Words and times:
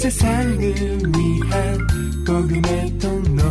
세상을 0.00 0.58
위한 0.58 1.78
복음의 2.26 2.98
통로 2.98 3.42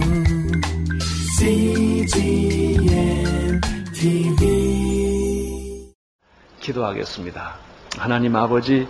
CGM 1.38 2.82
TV 3.94 5.93
기도하겠습니다. 6.59 7.55
하나님 8.00 8.36
아버지, 8.36 8.88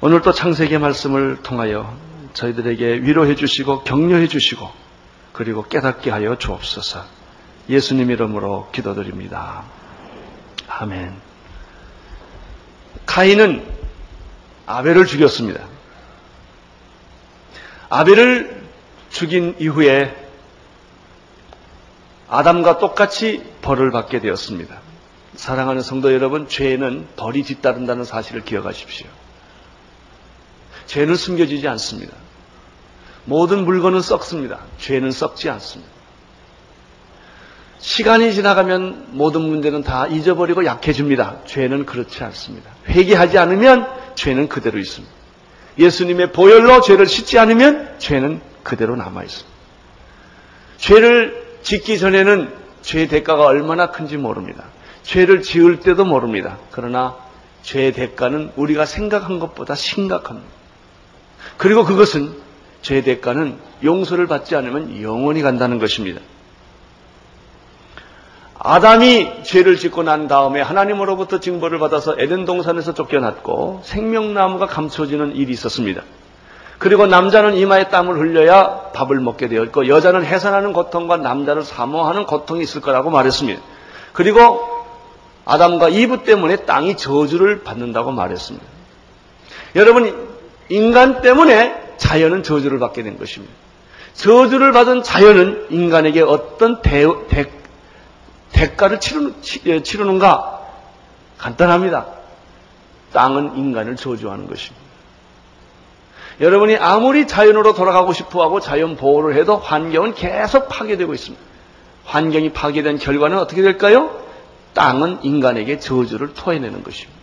오늘 0.00 0.22
또 0.22 0.32
창세기 0.32 0.78
말씀을 0.78 1.42
통하여 1.42 1.94
저희들에게 2.32 3.02
위로해 3.02 3.34
주시고 3.34 3.84
격려해 3.84 4.28
주시고 4.28 4.70
그리고 5.34 5.64
깨닫게 5.64 6.10
하여 6.10 6.38
주옵소서. 6.38 7.04
예수님 7.68 8.10
이름으로 8.10 8.70
기도드립니다. 8.72 9.64
아멘. 10.68 11.12
카인은 13.04 13.62
아벨을 14.64 15.04
죽였습니다. 15.04 15.73
아벨을 17.94 18.60
죽인 19.10 19.54
이후에 19.60 20.12
아담과 22.28 22.78
똑같이 22.78 23.44
벌을 23.62 23.92
받게 23.92 24.18
되었습니다. 24.18 24.80
사랑하는 25.36 25.80
성도 25.82 26.12
여러분, 26.12 26.48
죄는 26.48 27.06
벌이 27.14 27.44
뒤따른다는 27.44 28.02
사실을 28.02 28.44
기억하십시오. 28.44 29.06
죄는 30.86 31.14
숨겨지지 31.14 31.68
않습니다. 31.68 32.16
모든 33.26 33.64
물건은 33.64 34.00
썩습니다. 34.00 34.58
죄는 34.78 35.12
썩지 35.12 35.48
않습니다. 35.50 35.92
시간이 37.78 38.34
지나가면 38.34 39.10
모든 39.10 39.42
문제는 39.42 39.84
다 39.84 40.08
잊어버리고 40.08 40.64
약해집니다. 40.64 41.44
죄는 41.46 41.86
그렇지 41.86 42.24
않습니다. 42.24 42.70
회개하지 42.88 43.38
않으면 43.38 43.86
죄는 44.16 44.48
그대로 44.48 44.80
있습니다. 44.80 45.23
예수님의 45.78 46.32
보혈로 46.32 46.80
죄를 46.80 47.06
씻지 47.06 47.38
않으면 47.38 47.98
죄는 47.98 48.40
그대로 48.62 48.96
남아 48.96 49.22
있습니다. 49.22 49.54
죄를 50.78 51.44
짓기 51.62 51.98
전에는 51.98 52.52
죄의 52.82 53.08
대가가 53.08 53.44
얼마나 53.46 53.90
큰지 53.90 54.16
모릅니다. 54.16 54.64
죄를 55.02 55.42
지을 55.42 55.80
때도 55.80 56.04
모릅니다. 56.04 56.58
그러나 56.70 57.16
죄의 57.62 57.92
대가는 57.92 58.52
우리가 58.56 58.84
생각한 58.86 59.38
것보다 59.38 59.74
심각합니다. 59.74 60.48
그리고 61.56 61.84
그것은 61.84 62.34
죄의 62.82 63.02
대가는 63.02 63.58
용서를 63.82 64.26
받지 64.26 64.54
않으면 64.56 65.02
영원히 65.02 65.42
간다는 65.42 65.78
것입니다. 65.78 66.20
아담이 68.66 69.42
죄를 69.42 69.76
짓고 69.76 70.04
난 70.04 70.26
다음에 70.26 70.62
하나님으로부터 70.62 71.38
징벌을 71.38 71.78
받아서 71.78 72.16
에덴 72.18 72.46
동산에서 72.46 72.94
쫓겨났고 72.94 73.82
생명나무가 73.84 74.66
감춰지는 74.66 75.36
일이 75.36 75.52
있었습니다. 75.52 76.02
그리고 76.78 77.06
남자는 77.06 77.56
이마에 77.56 77.90
땀을 77.90 78.18
흘려야 78.18 78.90
밥을 78.94 79.20
먹게 79.20 79.48
되었고 79.48 79.86
여자는 79.86 80.24
해산하는 80.24 80.72
고통과 80.72 81.18
남자를 81.18 81.62
사모하는 81.62 82.24
고통이 82.24 82.62
있을 82.62 82.80
거라고 82.80 83.10
말했습니다. 83.10 83.60
그리고 84.14 84.66
아담과 85.44 85.90
이브 85.90 86.22
때문에 86.22 86.56
땅이 86.56 86.96
저주를 86.96 87.64
받는다고 87.64 88.12
말했습니다. 88.12 88.66
여러분 89.76 90.26
인간 90.70 91.20
때문에 91.20 91.96
자연은 91.98 92.42
저주를 92.42 92.78
받게 92.78 93.02
된 93.02 93.18
것입니다. 93.18 93.52
저주를 94.14 94.72
받은 94.72 95.02
자연은 95.02 95.66
인간에게 95.68 96.22
어떤 96.22 96.80
대, 96.80 97.04
대, 97.28 97.50
대가를 98.54 99.00
치르는, 99.00 99.34
예, 99.66 99.82
치르는가? 99.82 100.62
간단합니다. 101.38 102.06
땅은 103.12 103.56
인간을 103.56 103.96
저주하는 103.96 104.46
것입니다. 104.46 104.84
여러분이 106.40 106.76
아무리 106.76 107.26
자연으로 107.26 107.74
돌아가고 107.74 108.12
싶어 108.12 108.42
하고 108.42 108.60
자연 108.60 108.96
보호를 108.96 109.36
해도 109.36 109.56
환경은 109.56 110.14
계속 110.14 110.68
파괴되고 110.68 111.14
있습니다. 111.14 111.44
환경이 112.04 112.52
파괴된 112.52 112.98
결과는 112.98 113.38
어떻게 113.38 113.62
될까요? 113.62 114.20
땅은 114.74 115.20
인간에게 115.22 115.78
저주를 115.78 116.34
토해내는 116.34 116.82
것입니다. 116.82 117.20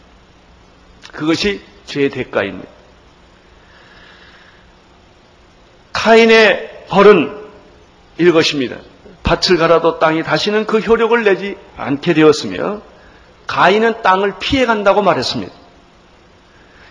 그것이 1.11 1.61
죄의 1.85 2.09
대가입니다. 2.09 2.69
카인의 5.91 6.85
벌은 6.87 7.37
이것입니다. 8.17 8.77
밭을 9.23 9.57
갈아도 9.57 9.99
땅이 9.99 10.23
다시는 10.23 10.65
그 10.65 10.79
효력을 10.79 11.23
내지 11.23 11.57
않게 11.77 12.13
되었으며 12.13 12.81
가인은 13.47 14.01
땅을 14.01 14.35
피해 14.39 14.65
간다고 14.65 15.01
말했습니다. 15.01 15.51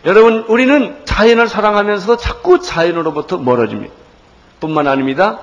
여러분 0.06 0.44
우리는 0.48 1.02
자연을 1.04 1.48
사랑하면서도 1.48 2.16
자꾸 2.16 2.60
자연으로부터 2.60 3.38
멀어집니다. 3.38 3.92
뿐만 4.60 4.86
아닙니다. 4.86 5.40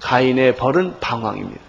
가인의 0.00 0.56
벌은 0.56 1.00
방황입니다. 1.00 1.60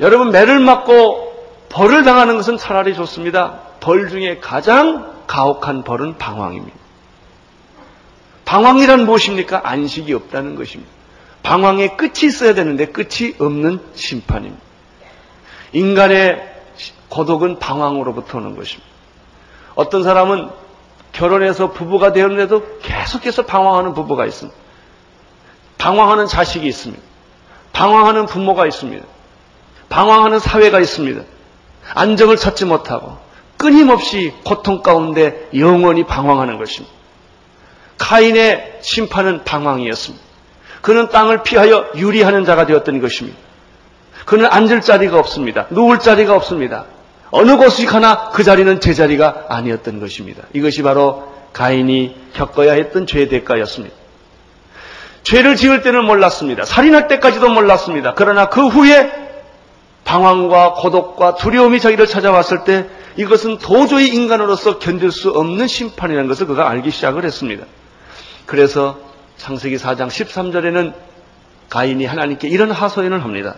여러분 0.00 0.30
매를 0.30 0.58
맞고 0.60 1.66
벌을 1.68 2.04
당하는 2.04 2.36
것은 2.36 2.56
차라리 2.56 2.94
좋습니다. 2.94 3.60
벌 3.80 4.08
중에 4.08 4.38
가장 4.38 5.14
가혹한 5.26 5.84
벌은 5.84 6.18
방황입니다. 6.18 6.76
방황이란 8.44 9.04
무엇입니까? 9.04 9.60
안식이 9.64 10.14
없다는 10.14 10.54
것입니다. 10.56 10.90
방황의 11.42 11.96
끝이 11.96 12.26
있어야 12.26 12.54
되는데 12.54 12.86
끝이 12.86 13.34
없는 13.38 13.80
심판입니다. 13.94 14.62
인간의 15.72 16.56
고독은 17.08 17.58
방황으로부터 17.58 18.38
오는 18.38 18.56
것입니다. 18.56 18.88
어떤 19.74 20.02
사람은 20.02 20.50
결혼해서 21.12 21.72
부부가 21.72 22.12
되었는데도 22.12 22.78
계속해서 22.80 23.46
방황하는 23.46 23.94
부부가 23.94 24.26
있습니다. 24.26 24.56
방황하는 25.78 26.26
자식이 26.26 26.66
있습니다. 26.66 27.02
방황하는 27.72 28.26
부모가 28.26 28.66
있습니다. 28.66 29.04
방황하는 29.88 30.38
사회가 30.38 30.80
있습니다. 30.80 31.22
안정을 31.94 32.36
찾지 32.36 32.66
못하고 32.66 33.16
끊임없이 33.56 34.34
고통 34.44 34.82
가운데 34.82 35.48
영원히 35.56 36.04
방황하는 36.04 36.58
것입니다. 36.58 36.94
카인의 37.98 38.78
심판은 38.82 39.44
방황이었습니다. 39.44 40.27
그는 40.80 41.08
땅을 41.08 41.42
피하여 41.42 41.86
유리하는 41.96 42.44
자가 42.44 42.66
되었던 42.66 43.00
것입니다. 43.00 43.38
그는 44.24 44.46
앉을 44.46 44.80
자리가 44.80 45.18
없습니다. 45.18 45.66
누울 45.70 45.98
자리가 45.98 46.34
없습니다. 46.34 46.84
어느 47.30 47.56
곳이 47.56 47.86
가나 47.86 48.30
그 48.30 48.44
자리는 48.44 48.80
제 48.80 48.94
자리가 48.94 49.46
아니었던 49.48 50.00
것입니다. 50.00 50.42
이것이 50.52 50.82
바로 50.82 51.32
가인이 51.52 52.16
겪어야 52.34 52.72
했던 52.72 53.06
죄의 53.06 53.28
대가였습니다. 53.28 53.94
죄를 55.22 55.56
지을 55.56 55.82
때는 55.82 56.04
몰랐습니다. 56.04 56.64
살인할 56.64 57.08
때까지도 57.08 57.48
몰랐습니다. 57.50 58.14
그러나 58.14 58.48
그 58.48 58.66
후에 58.66 59.10
방황과 60.04 60.74
고독과 60.74 61.34
두려움이 61.34 61.80
자기를 61.80 62.06
찾아왔을 62.06 62.64
때 62.64 62.86
이것은 63.16 63.58
도저히 63.58 64.08
인간으로서 64.08 64.78
견딜 64.78 65.10
수 65.10 65.30
없는 65.30 65.66
심판이라는 65.66 66.28
것을 66.28 66.46
그가 66.46 66.70
알기 66.70 66.90
시작을 66.90 67.24
했습니다. 67.24 67.66
그래서 68.46 68.98
창세기 69.38 69.76
4장 69.76 70.08
13절에는 70.08 70.94
가인이 71.70 72.04
하나님께 72.04 72.48
이런 72.48 72.70
하소연을 72.70 73.22
합니다. 73.24 73.56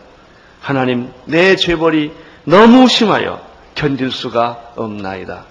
하나님, 0.60 1.10
내 1.24 1.56
죄벌이 1.56 2.12
너무 2.44 2.88
심하여 2.88 3.44
견딜 3.74 4.10
수가 4.10 4.72
없나이다. 4.76 5.46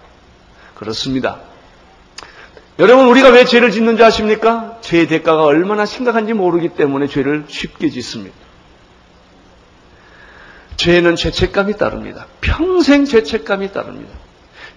그렇습니다. 0.76 1.40
여러분, 2.78 3.08
우리가 3.08 3.30
왜 3.30 3.44
죄를 3.44 3.72
짓는지 3.72 4.04
아십니까? 4.04 4.78
죄의 4.82 5.08
대가가 5.08 5.44
얼마나 5.44 5.86
심각한지 5.86 6.34
모르기 6.34 6.70
때문에 6.70 7.08
죄를 7.08 7.46
쉽게 7.48 7.90
짓습니다. 7.90 8.36
죄는 10.78 11.18
죄책감이 11.18 11.76
따릅니다. 11.76 12.28
평생 12.40 13.04
죄책감이 13.04 13.74
따릅니다. 13.74 14.14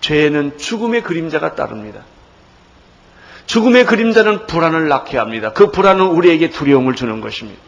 죄는 0.01 0.59
죽음의 0.59 1.05
그림자가 1.05 1.55
따릅니다. 1.55 2.03
죽음의 3.53 3.85
그림자는 3.85 4.47
불안을 4.47 4.89
낳게 4.89 5.19
합니다. 5.19 5.53
그 5.53 5.71
불안은 5.71 6.07
우리에게 6.07 6.49
두려움을 6.49 6.95
주는 6.95 7.21
것입니다. 7.21 7.61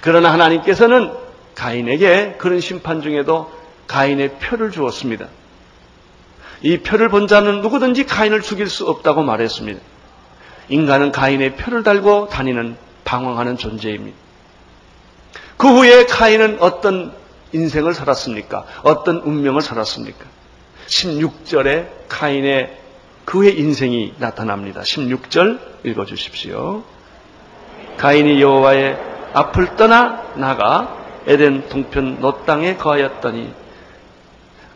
그러나 0.00 0.32
하나님께서는 0.32 1.12
가인에게 1.54 2.34
그런 2.38 2.58
심판 2.58 3.00
중에도 3.00 3.52
가인의 3.86 4.38
표를 4.40 4.72
주었습니다. 4.72 5.28
이 6.62 6.78
표를 6.78 7.10
본 7.10 7.28
자는 7.28 7.60
누구든지 7.60 8.06
가인을 8.06 8.42
죽일 8.42 8.68
수 8.68 8.88
없다고 8.88 9.22
말했습니다. 9.22 9.80
인간은 10.68 11.12
가인의 11.12 11.54
표를 11.54 11.84
달고 11.84 12.28
다니는 12.28 12.76
방황하는 13.04 13.56
존재입니다. 13.56 14.18
그 15.58 15.68
후에 15.68 16.06
가인은 16.06 16.56
어떤 16.58 17.14
인생을 17.52 17.94
살았습니까? 17.94 18.64
어떤 18.82 19.18
운명을 19.18 19.62
살았습니까? 19.62 20.31
16절에 20.86 21.86
카인의 22.08 22.78
그의 23.24 23.58
인생이 23.58 24.14
나타납니다. 24.18 24.82
16절 24.82 25.58
읽어 25.84 26.04
주십시오. 26.04 26.82
가인이 27.96 28.40
여호와의 28.40 28.98
앞을 29.32 29.76
떠나 29.76 30.22
나가 30.34 30.98
에덴 31.26 31.68
동편 31.68 32.20
노 32.20 32.44
땅에 32.44 32.76
거하였더니 32.76 33.52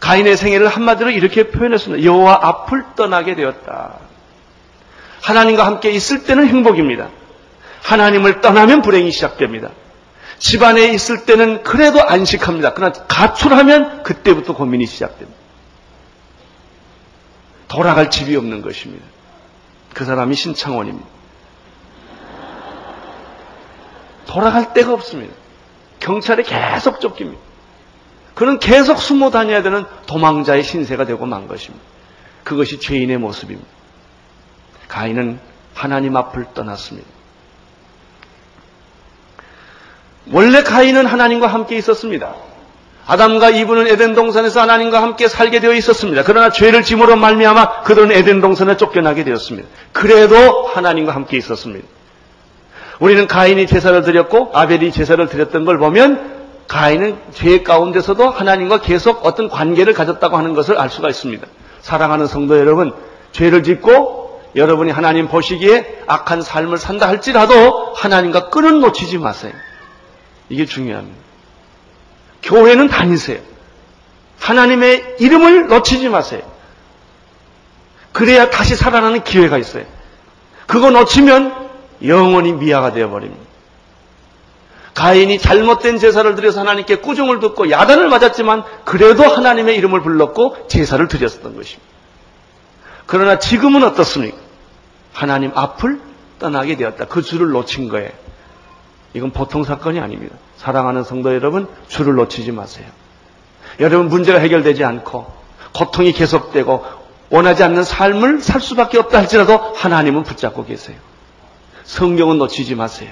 가인의 0.01 0.37
생애를 0.37 0.69
한마디로 0.69 1.11
이렇게 1.11 1.51
표현했습니다. 1.51 2.05
여호와 2.05 2.41
앞을 2.43 2.85
떠나게 2.95 3.35
되었다. 3.35 3.99
하나님과 5.23 5.67
함께 5.67 5.91
있을 5.91 6.25
때는 6.25 6.47
행복입니다. 6.47 7.09
하나님을 7.83 8.41
떠나면 8.41 8.83
불행이 8.83 9.11
시작됩니다. 9.11 9.71
집안에 10.39 10.93
있을 10.93 11.25
때는 11.25 11.63
그래도 11.63 12.03
안식합니다. 12.03 12.75
그러나 12.75 12.93
가출하면 12.93 14.03
그때부터 14.03 14.55
고민이 14.55 14.87
시작됩니다. 14.87 15.46
돌아갈 17.69 18.11
집이 18.11 18.37
없는 18.37 18.63
것입니다. 18.63 19.05
그 19.95 20.05
사람이 20.05 20.35
신창원입니다. 20.35 21.07
돌아갈 24.27 24.73
데가 24.75 24.93
없습니다. 24.93 25.35
경찰에 26.01 26.43
계속 26.43 27.01
쫓깁니다. 27.01 27.41
그는 28.35 28.59
계속 28.59 28.99
숨어 28.99 29.31
다녀야 29.31 29.63
되는 29.63 29.85
도망자의 30.07 30.63
신세가 30.63 31.07
되고 31.07 31.25
만 31.25 31.49
것입니다. 31.49 31.83
그것이 32.45 32.79
죄인의 32.79 33.19
모습입니다. 33.19 33.69
가인은 34.89 35.41
하나님 35.75 36.17
앞을 36.17 36.49
떠났습니다. 36.55 37.09
원래 40.31 40.63
가인은 40.63 41.07
하나님과 41.07 41.47
함께 41.47 41.77
있었습니다. 41.77 42.35
아담과 43.07 43.51
이브는 43.51 43.87
에덴 43.87 44.15
동산에서 44.15 44.61
하나님과 44.61 45.01
함께 45.01 45.29
살게 45.29 45.61
되어 45.61 45.73
있었습니다. 45.75 46.25
그러나 46.25 46.51
죄를 46.51 46.83
짐으로 46.83 47.17
말미암아 47.17 47.83
그들은 47.83 48.11
에덴 48.11 48.41
동산에 48.41 48.77
쫓겨나게 48.77 49.23
되었습니다. 49.25 49.69
그래도 49.93 50.65
하나님과 50.67 51.15
함께 51.15 51.37
있었습니다. 51.37 51.87
우리는 52.99 53.27
가인이 53.27 53.67
제사를 53.67 54.03
드렸고 54.03 54.51
아벨이 54.55 54.91
제사를 54.91 55.25
드렸던 55.29 55.65
걸 55.65 55.79
보면 55.79 56.35
가인은 56.67 57.19
죄 57.33 57.63
가운데서도 57.63 58.29
하나님과 58.29 58.81
계속 58.81 59.25
어떤 59.25 59.49
관계를 59.49 59.93
가졌다고 59.93 60.37
하는 60.37 60.55
것을 60.55 60.79
알 60.79 60.91
수가 60.91 61.09
있습니다. 61.09 61.47
사랑하는 61.81 62.27
성도 62.27 62.59
여러분, 62.59 62.93
죄를 63.31 63.63
짓고 63.63 64.41
여러분이 64.57 64.91
하나님 64.91 65.29
보시기에 65.29 66.01
악한 66.07 66.43
삶을 66.43 66.79
산다 66.79 67.07
할지라도 67.07 67.93
하나님과 67.95 68.49
끈은 68.49 68.81
놓치지 68.81 69.19
마세요. 69.19 69.53
이게 70.49 70.65
중요합니다. 70.65 71.26
교회는 72.47 72.89
다니세요. 72.89 73.41
하나님의 74.39 75.17
이름을 75.19 75.67
놓치지 75.67 76.09
마세요. 76.09 76.43
그래야 78.13 78.49
다시 78.49 78.77
살아나는 78.77 79.25
기회가 79.25 79.59
있어요. 79.59 79.85
그거 80.67 80.91
놓치면 80.91 81.69
영원히 82.05 82.53
미아가 82.53 82.93
되어버립니다. 82.93 83.45
가인이 84.95 85.39
잘못된 85.39 85.99
제사를 85.99 86.35
드려서 86.35 86.61
하나님께 86.61 86.97
꾸중을 86.97 87.41
듣고 87.41 87.71
야단을 87.71 88.09
맞았지만 88.09 88.65
그래도 88.85 89.25
하나님의 89.25 89.77
이름을 89.77 90.01
불렀고 90.01 90.69
제사를 90.69 91.07
드렸었던 91.07 91.55
것입니다. 91.55 91.83
그러나 93.05 93.39
지금은 93.39 93.85
어떻습니까? 93.85 94.39
하나님 95.13 95.53
앞을 95.55 96.01
떠나게 96.39 96.77
되었다. 96.77 97.07
그 97.07 97.23
줄을 97.23 97.51
놓친 97.51 97.89
거예요. 97.89 98.11
이건 99.17 99.31
보통 99.31 99.65
사건이 99.65 99.99
아닙니다. 99.99 100.37
사랑하는 100.59 101.03
성도 101.03 101.35
여러분, 101.35 101.69
줄을 101.89 102.15
놓치지 102.17 102.53
마세요. 102.53 102.87
여러분 103.81 104.09
문제가 104.09 104.39
해결되지 104.39 104.85
않고 104.85 105.27
고통이 105.73 106.13
계속되고 106.13 106.85
원하지 107.31 107.65
않는 107.65 107.83
삶을 107.83 108.41
살 108.41 108.61
수밖에 108.61 108.99
없다 108.99 109.19
할지라도 109.19 109.57
하나님은 109.75 110.23
붙잡고 110.23 110.65
계세요. 110.65 110.97
성경은 111.85 112.39
놓치지 112.39 112.75
마세요. 112.75 113.11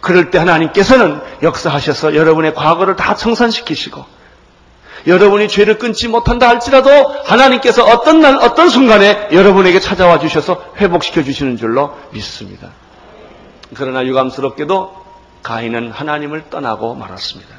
그럴 0.00 0.30
때 0.30 0.38
하나님께서는 0.38 1.20
역사하셔서 1.42 2.16
여러분의 2.16 2.54
과거를 2.54 2.96
다 2.96 3.14
청산시키시고 3.14 4.04
여러분이 5.06 5.48
죄를 5.48 5.78
끊지 5.78 6.08
못한다 6.08 6.48
할지라도 6.48 6.90
하나님께서 7.24 7.84
어떤 7.84 8.20
날 8.20 8.36
어떤 8.36 8.68
순간에 8.68 9.28
여러분에게 9.32 9.78
찾아와 9.78 10.18
주셔서 10.18 10.62
회복시켜 10.78 11.22
주시는 11.22 11.56
줄로 11.56 11.96
믿습니다. 12.12 12.70
그러나 13.74 14.04
유감스럽게도 14.04 15.01
가인은 15.42 15.90
하나님을 15.90 16.50
떠나고 16.50 16.94
말았습니다. 16.94 17.54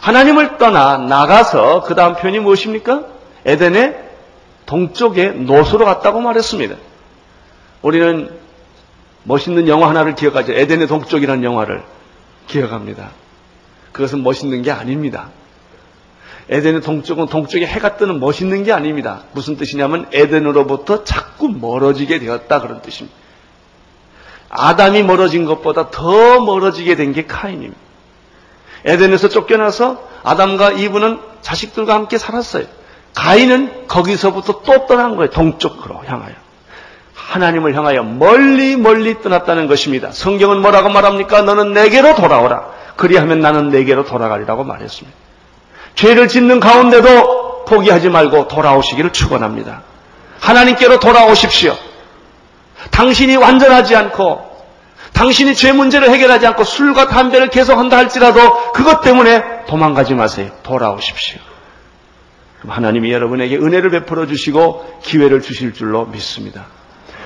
하나님을 0.00 0.58
떠나 0.58 0.96
나가서 0.96 1.82
그 1.82 1.94
다음 1.94 2.16
표현이 2.16 2.38
무엇입니까? 2.40 3.04
에덴의 3.44 4.10
동쪽에 4.66 5.30
노수로 5.30 5.84
갔다고 5.84 6.20
말했습니다. 6.20 6.76
우리는 7.82 8.30
멋있는 9.24 9.68
영화 9.68 9.88
하나를 9.88 10.14
기억하죠. 10.14 10.52
에덴의 10.52 10.86
동쪽이라는 10.86 11.44
영화를 11.44 11.82
기억합니다. 12.46 13.10
그것은 13.92 14.22
멋있는 14.22 14.62
게 14.62 14.70
아닙니다. 14.70 15.30
에덴의 16.48 16.80
동쪽은 16.80 17.26
동쪽에 17.26 17.66
해가 17.66 17.96
뜨는 17.96 18.18
멋있는 18.20 18.64
게 18.64 18.72
아닙니다. 18.72 19.24
무슨 19.32 19.56
뜻이냐면 19.56 20.06
에덴으로부터 20.12 21.04
자꾸 21.04 21.48
멀어지게 21.48 22.18
되었다 22.18 22.60
그런 22.60 22.82
뜻입니다. 22.82 23.16
아담이 24.50 25.02
멀어진 25.04 25.44
것보다 25.44 25.90
더 25.90 26.40
멀어지게 26.40 26.96
된 26.96 27.12
게 27.12 27.26
카인입니다. 27.26 27.76
에덴에서 28.84 29.28
쫓겨나서 29.28 30.02
아담과 30.24 30.72
이브는 30.72 31.20
자식들과 31.42 31.94
함께 31.94 32.18
살았어요. 32.18 32.64
가인은 33.14 33.86
거기서부터 33.88 34.62
또 34.62 34.86
떠난 34.86 35.16
거예요. 35.16 35.30
동쪽으로 35.30 36.02
향하여. 36.06 36.32
하나님을 37.14 37.74
향하여 37.76 38.02
멀리 38.02 38.76
멀리 38.76 39.20
떠났다는 39.22 39.68
것입니다. 39.68 40.10
성경은 40.12 40.60
뭐라고 40.62 40.88
말합니까? 40.88 41.42
너는 41.42 41.72
내게로 41.72 42.14
돌아오라. 42.16 42.66
그리하면 42.96 43.40
나는 43.40 43.68
내게로 43.70 44.04
돌아가리라고 44.04 44.64
말했습니다. 44.64 45.16
죄를 45.94 46.28
짓는 46.28 46.60
가운데도 46.60 47.64
포기하지 47.66 48.08
말고 48.08 48.48
돌아오시기를 48.48 49.12
축원합니다. 49.12 49.82
하나님께로 50.40 50.98
돌아오십시오. 50.98 51.76
당신이 52.90 53.36
완전하지 53.36 53.94
않고 53.96 54.48
당신이 55.12 55.54
죄 55.54 55.72
문제를 55.72 56.10
해결하지 56.10 56.46
않고 56.46 56.64
술과 56.64 57.08
담배를 57.08 57.48
계속한다 57.48 57.96
할지라도 57.96 58.72
그것 58.72 59.02
때문에 59.02 59.66
도망가지 59.66 60.14
마세요. 60.14 60.50
돌아오십시오. 60.62 61.40
하나님이 62.66 63.10
여러분에게 63.12 63.56
은혜를 63.56 63.90
베풀어 63.90 64.26
주시고 64.26 65.00
기회를 65.02 65.40
주실 65.42 65.74
줄로 65.74 66.06
믿습니다. 66.06 66.66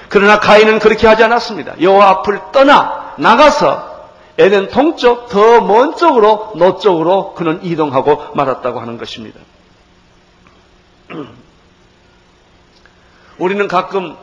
그러나 0.08 0.38
가인은 0.38 0.78
그렇게 0.78 1.06
하지 1.06 1.24
않았습니다. 1.24 1.80
여호와 1.80 2.08
앞을 2.10 2.40
떠나 2.52 3.14
나가서 3.18 3.94
에덴 4.38 4.68
동쪽 4.68 5.28
더 5.28 5.60
먼 5.60 5.96
쪽으로 5.96 6.52
놋 6.56 6.78
쪽으로 6.78 7.34
그는 7.34 7.60
이동하고 7.64 8.34
말았다고 8.34 8.80
하는 8.80 8.98
것입니다. 8.98 9.40
우리는 13.38 13.66
가끔 13.68 14.16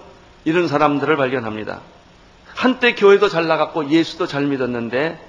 이런 0.44 0.68
사람들을 0.68 1.16
발견합니다. 1.18 1.80
한때 2.56 2.96
교회도 2.96 3.30
잘 3.30 3.48
나갔고 3.48 3.90
예수도 3.90 4.28
잘 4.28 4.46
믿었는데 4.46 5.20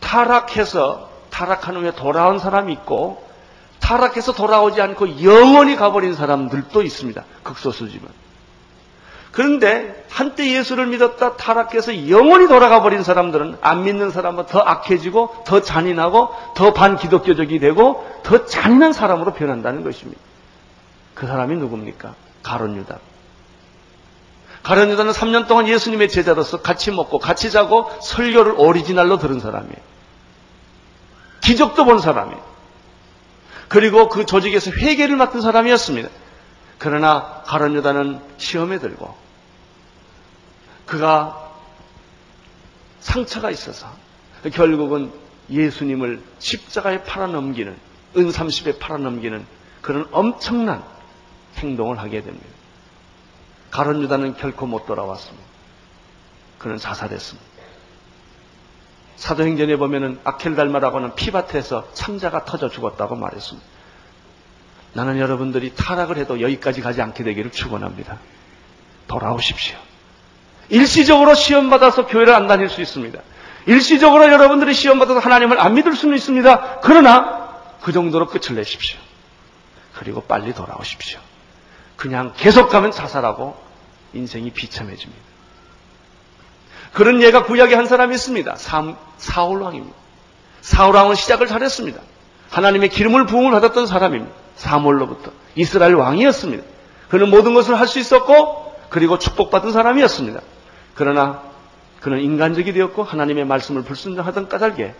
타락해서 0.00 1.08
타락한 1.30 1.76
후에 1.76 1.92
돌아온 1.92 2.38
사람이 2.38 2.72
있고 2.72 3.28
타락해서 3.80 4.32
돌아오지 4.32 4.80
않고 4.80 5.22
영원히 5.22 5.76
가버린 5.76 6.14
사람들도 6.14 6.82
있습니다. 6.82 7.24
극소수지만. 7.42 8.08
그런데 9.32 10.04
한때 10.08 10.52
예수를 10.52 10.86
믿었다 10.86 11.36
타락해서 11.36 12.08
영원히 12.08 12.48
돌아가 12.48 12.82
버린 12.82 13.02
사람들은 13.02 13.58
안 13.60 13.84
믿는 13.84 14.10
사람은 14.10 14.46
더 14.46 14.58
악해지고 14.58 15.44
더 15.46 15.60
잔인하고 15.60 16.30
더 16.56 16.72
반기독교적이 16.72 17.60
되고 17.60 18.06
더 18.24 18.44
잔인한 18.46 18.92
사람으로 18.92 19.32
변한다는 19.34 19.84
것입니다. 19.84 20.20
그 21.14 21.26
사람이 21.26 21.56
누굽니까? 21.56 22.14
가론 22.42 22.76
유다. 22.76 22.98
가론 24.62 24.90
유다는 24.90 25.12
3년 25.12 25.46
동안 25.48 25.68
예수님의 25.68 26.08
제자로서 26.10 26.60
같이 26.60 26.90
먹고 26.90 27.18
같이 27.18 27.50
자고 27.50 27.90
설교를 28.02 28.54
오리지널로 28.56 29.18
들은 29.18 29.40
사람이에요. 29.40 29.76
기적도 31.40 31.84
본 31.84 31.98
사람이에요. 31.98 32.50
그리고 33.68 34.08
그 34.08 34.26
조직에서 34.26 34.72
회계를 34.72 35.16
맡은 35.16 35.40
사람이었습니다. 35.40 36.08
그러나 36.78 37.42
가론 37.46 37.74
유다는 37.74 38.20
시험에 38.36 38.78
들고 38.78 39.14
그가 40.86 41.50
상처가 43.00 43.50
있어서 43.50 43.86
결국은 44.52 45.12
예수님을 45.50 46.22
십자가에 46.38 47.02
팔아넘기는 47.04 47.76
은 48.16 48.28
30에 48.30 48.78
팔아넘기는 48.78 49.46
그런 49.82 50.08
엄청난 50.10 50.82
행동을 51.56 51.98
하게 51.98 52.22
됩니다. 52.22 52.59
가론 53.70 54.02
유다는 54.02 54.36
결코 54.36 54.66
못 54.66 54.86
돌아왔습니다. 54.86 55.44
그는 56.58 56.76
자살했습니다. 56.76 57.50
사도행전에 59.16 59.76
보면은 59.76 60.18
아켈달마라고는 60.24 61.14
피밭에서 61.14 61.92
참자가 61.92 62.44
터져 62.44 62.68
죽었다고 62.68 63.16
말했습니다. 63.16 63.68
나는 64.92 65.18
여러분들이 65.18 65.74
타락을 65.74 66.16
해도 66.16 66.40
여기까지 66.40 66.80
가지 66.80 67.00
않게 67.02 67.22
되기를 67.22 67.52
축원합니다. 67.52 68.18
돌아오십시오. 69.06 69.78
일시적으로 70.68 71.34
시험 71.34 71.68
받아서 71.70 72.06
교회를 72.06 72.34
안 72.34 72.46
다닐 72.46 72.68
수 72.68 72.80
있습니다. 72.80 73.20
일시적으로 73.66 74.24
여러분들이 74.32 74.72
시험 74.72 74.98
받아서 74.98 75.20
하나님을 75.20 75.60
안 75.60 75.74
믿을 75.74 75.94
수는 75.94 76.16
있습니다. 76.16 76.80
그러나 76.80 77.60
그 77.82 77.92
정도로 77.92 78.26
끝을 78.26 78.56
내십시오. 78.56 78.98
그리고 79.94 80.22
빨리 80.22 80.54
돌아오십시오. 80.54 81.20
그냥 82.00 82.32
계속 82.34 82.70
가면 82.70 82.92
자살하고 82.92 83.54
인생이 84.14 84.50
비참해집니다. 84.52 85.22
그런 86.94 87.20
예가 87.22 87.44
구약에 87.44 87.74
한 87.74 87.84
사람이 87.86 88.14
있습니다. 88.14 88.56
사울 89.18 89.60
왕입니다. 89.60 89.94
사울 90.62 90.94
왕은 90.96 91.14
시작을 91.14 91.46
잘했습니다. 91.46 92.00
하나님의 92.48 92.88
기름을 92.88 93.26
부음을 93.26 93.50
받았던 93.50 93.86
사람입니다. 93.86 94.34
사물로부터 94.56 95.30
이스라엘 95.56 95.94
왕이었습니다. 95.94 96.64
그는 97.10 97.28
모든 97.28 97.52
것을 97.52 97.78
할 97.78 97.86
수 97.86 97.98
있었고 97.98 98.74
그리고 98.88 99.18
축복받은 99.18 99.70
사람이었습니다. 99.70 100.40
그러나 100.94 101.42
그는 102.00 102.20
인간적이 102.20 102.72
되었고 102.72 103.02
하나님의 103.02 103.44
말씀을 103.44 103.82
불순종하던 103.82 104.48
까닭에 104.48 104.94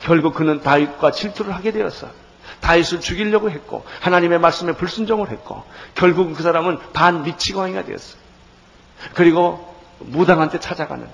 결국 0.00 0.32
그는 0.34 0.62
다윗과 0.62 1.10
질투를 1.10 1.54
하게 1.54 1.70
되었어. 1.70 2.08
다윗을 2.64 3.00
죽이려고 3.00 3.50
했고 3.50 3.84
하나님의 4.00 4.38
말씀에 4.38 4.72
불순종을 4.72 5.30
했고 5.30 5.62
결국 5.94 6.32
그 6.34 6.42
사람은 6.42 6.78
반 6.94 7.22
미치광이가 7.22 7.84
되었어. 7.84 8.16
그리고 9.12 9.74
무당한테 9.98 10.58
찾아가는 10.60 11.06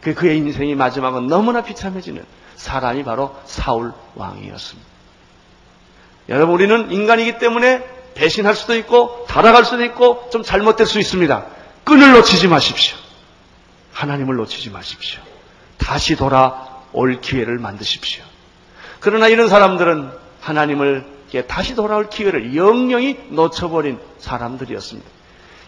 그 0.00 0.14
그의 0.14 0.36
인생이 0.38 0.76
마지막은 0.76 1.26
너무나 1.26 1.62
비참해지는 1.62 2.24
사람이 2.54 3.02
바로 3.02 3.34
사울 3.46 3.92
왕이었습니다. 4.14 4.88
여러분 6.28 6.54
우리는 6.54 6.92
인간이기 6.92 7.38
때문에 7.38 7.84
배신할 8.14 8.54
수도 8.54 8.76
있고 8.76 9.26
타락할 9.28 9.64
수도 9.64 9.84
있고 9.84 10.28
좀 10.30 10.44
잘못될 10.44 10.86
수 10.86 11.00
있습니다. 11.00 11.46
끈을 11.82 12.12
놓치지 12.12 12.46
마십시오. 12.46 12.96
하나님을 13.92 14.36
놓치지 14.36 14.70
마십시오. 14.70 15.20
다시 15.78 16.14
돌아올 16.14 17.20
기회를 17.20 17.58
만드십시오. 17.58 18.24
그러나 19.00 19.26
이런 19.26 19.48
사람들은 19.48 20.25
하나님을 20.46 21.04
다시 21.48 21.74
돌아올 21.74 22.08
기회를 22.08 22.54
영영히 22.54 23.18
놓쳐버린 23.30 23.98
사람들이었습니다. 24.18 25.10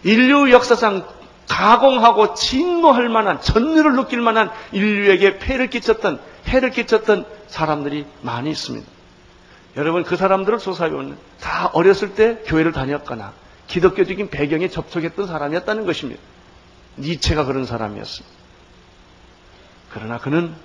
인류 0.03 0.51
역사상 0.51 1.05
가공하고 1.49 2.33
진노할 2.33 3.09
만한 3.09 3.41
전율을 3.41 3.95
느낄 3.95 4.21
만한 4.21 4.49
인류에게 4.71 5.39
폐를 5.39 5.69
끼쳤던 5.69 6.21
해를 6.47 6.71
끼쳤던 6.71 7.25
사람들이 7.47 8.05
많이 8.21 8.51
있습니다. 8.51 8.87
여러분 9.75 10.03
그 10.03 10.15
사람들을 10.15 10.59
조사해보면 10.59 11.17
다 11.41 11.69
어렸을 11.73 12.15
때 12.15 12.41
교회를 12.45 12.71
다녔거나 12.71 13.33
기독교적인 13.67 14.29
배경에 14.29 14.69
접촉했던 14.69 15.27
사람이었다는 15.27 15.85
것입니다. 15.85 16.21
니체가 16.97 17.43
그런 17.43 17.65
사람이었습니다. 17.65 18.35
그러나 19.91 20.19
그는 20.19 20.55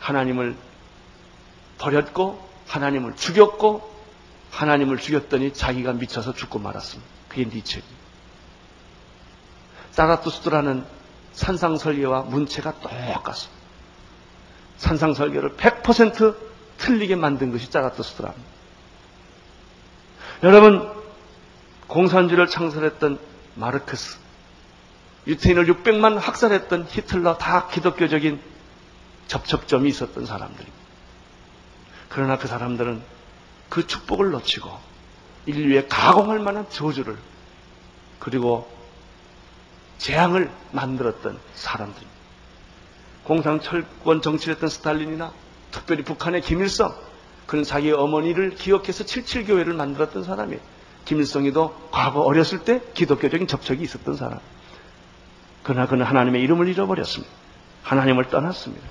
하나님을 0.00 0.56
버렸고 1.78 2.51
하나님을 2.72 3.16
죽였고 3.16 3.92
하나님을 4.50 4.98
죽였더니 4.98 5.52
자기가 5.52 5.92
미쳐서 5.92 6.34
죽고 6.34 6.58
말았습니다. 6.58 7.10
그게 7.28 7.44
니체입니다. 7.44 8.02
사라투스트라는 9.90 10.84
산상설계와 11.32 12.22
문체가 12.22 12.72
똑같습니다. 12.80 13.62
산상설계를 14.78 15.56
100% 15.56 16.36
틀리게 16.78 17.16
만든 17.16 17.52
것이 17.52 17.70
자라투스트라입니다. 17.70 18.50
여러분, 20.42 20.90
공산주의를 21.88 22.48
창설했던 22.48 23.18
마르크스, 23.54 24.18
유태인을 25.26 25.66
600만 25.66 26.18
학살했던 26.18 26.86
히틀러 26.88 27.36
다 27.36 27.68
기독교적인 27.68 28.40
접촉점이 29.28 29.88
있었던 29.90 30.26
사람들입니다. 30.26 30.81
그러나 32.12 32.36
그 32.36 32.46
사람들은 32.46 33.02
그 33.70 33.86
축복을 33.86 34.32
놓치고 34.32 34.70
인류에 35.46 35.86
가공할 35.86 36.40
만한 36.40 36.68
저주를 36.68 37.16
그리고 38.18 38.70
재앙을 39.96 40.50
만들었던 40.72 41.38
사람들입니다. 41.54 42.12
공상철권 43.24 44.20
정치를 44.20 44.54
했던 44.54 44.68
스탈린이나 44.68 45.32
특별히 45.70 46.04
북한의 46.04 46.42
김일성 46.42 46.94
그는 47.46 47.64
자기 47.64 47.90
어머니를 47.92 48.56
기억해서 48.56 49.04
77교회를 49.04 49.74
만들었던 49.74 50.22
사람이에요. 50.22 50.60
김일성이도 51.06 51.88
과거 51.90 52.20
어렸을 52.20 52.58
때 52.58 52.82
기독교적인 52.92 53.46
접촉이 53.46 53.82
있었던 53.82 54.16
사람. 54.16 54.38
그러나 55.62 55.86
그는 55.86 56.04
하나님의 56.04 56.42
이름을 56.42 56.68
잃어버렸습니다. 56.68 57.32
하나님을 57.84 58.28
떠났습니다. 58.28 58.86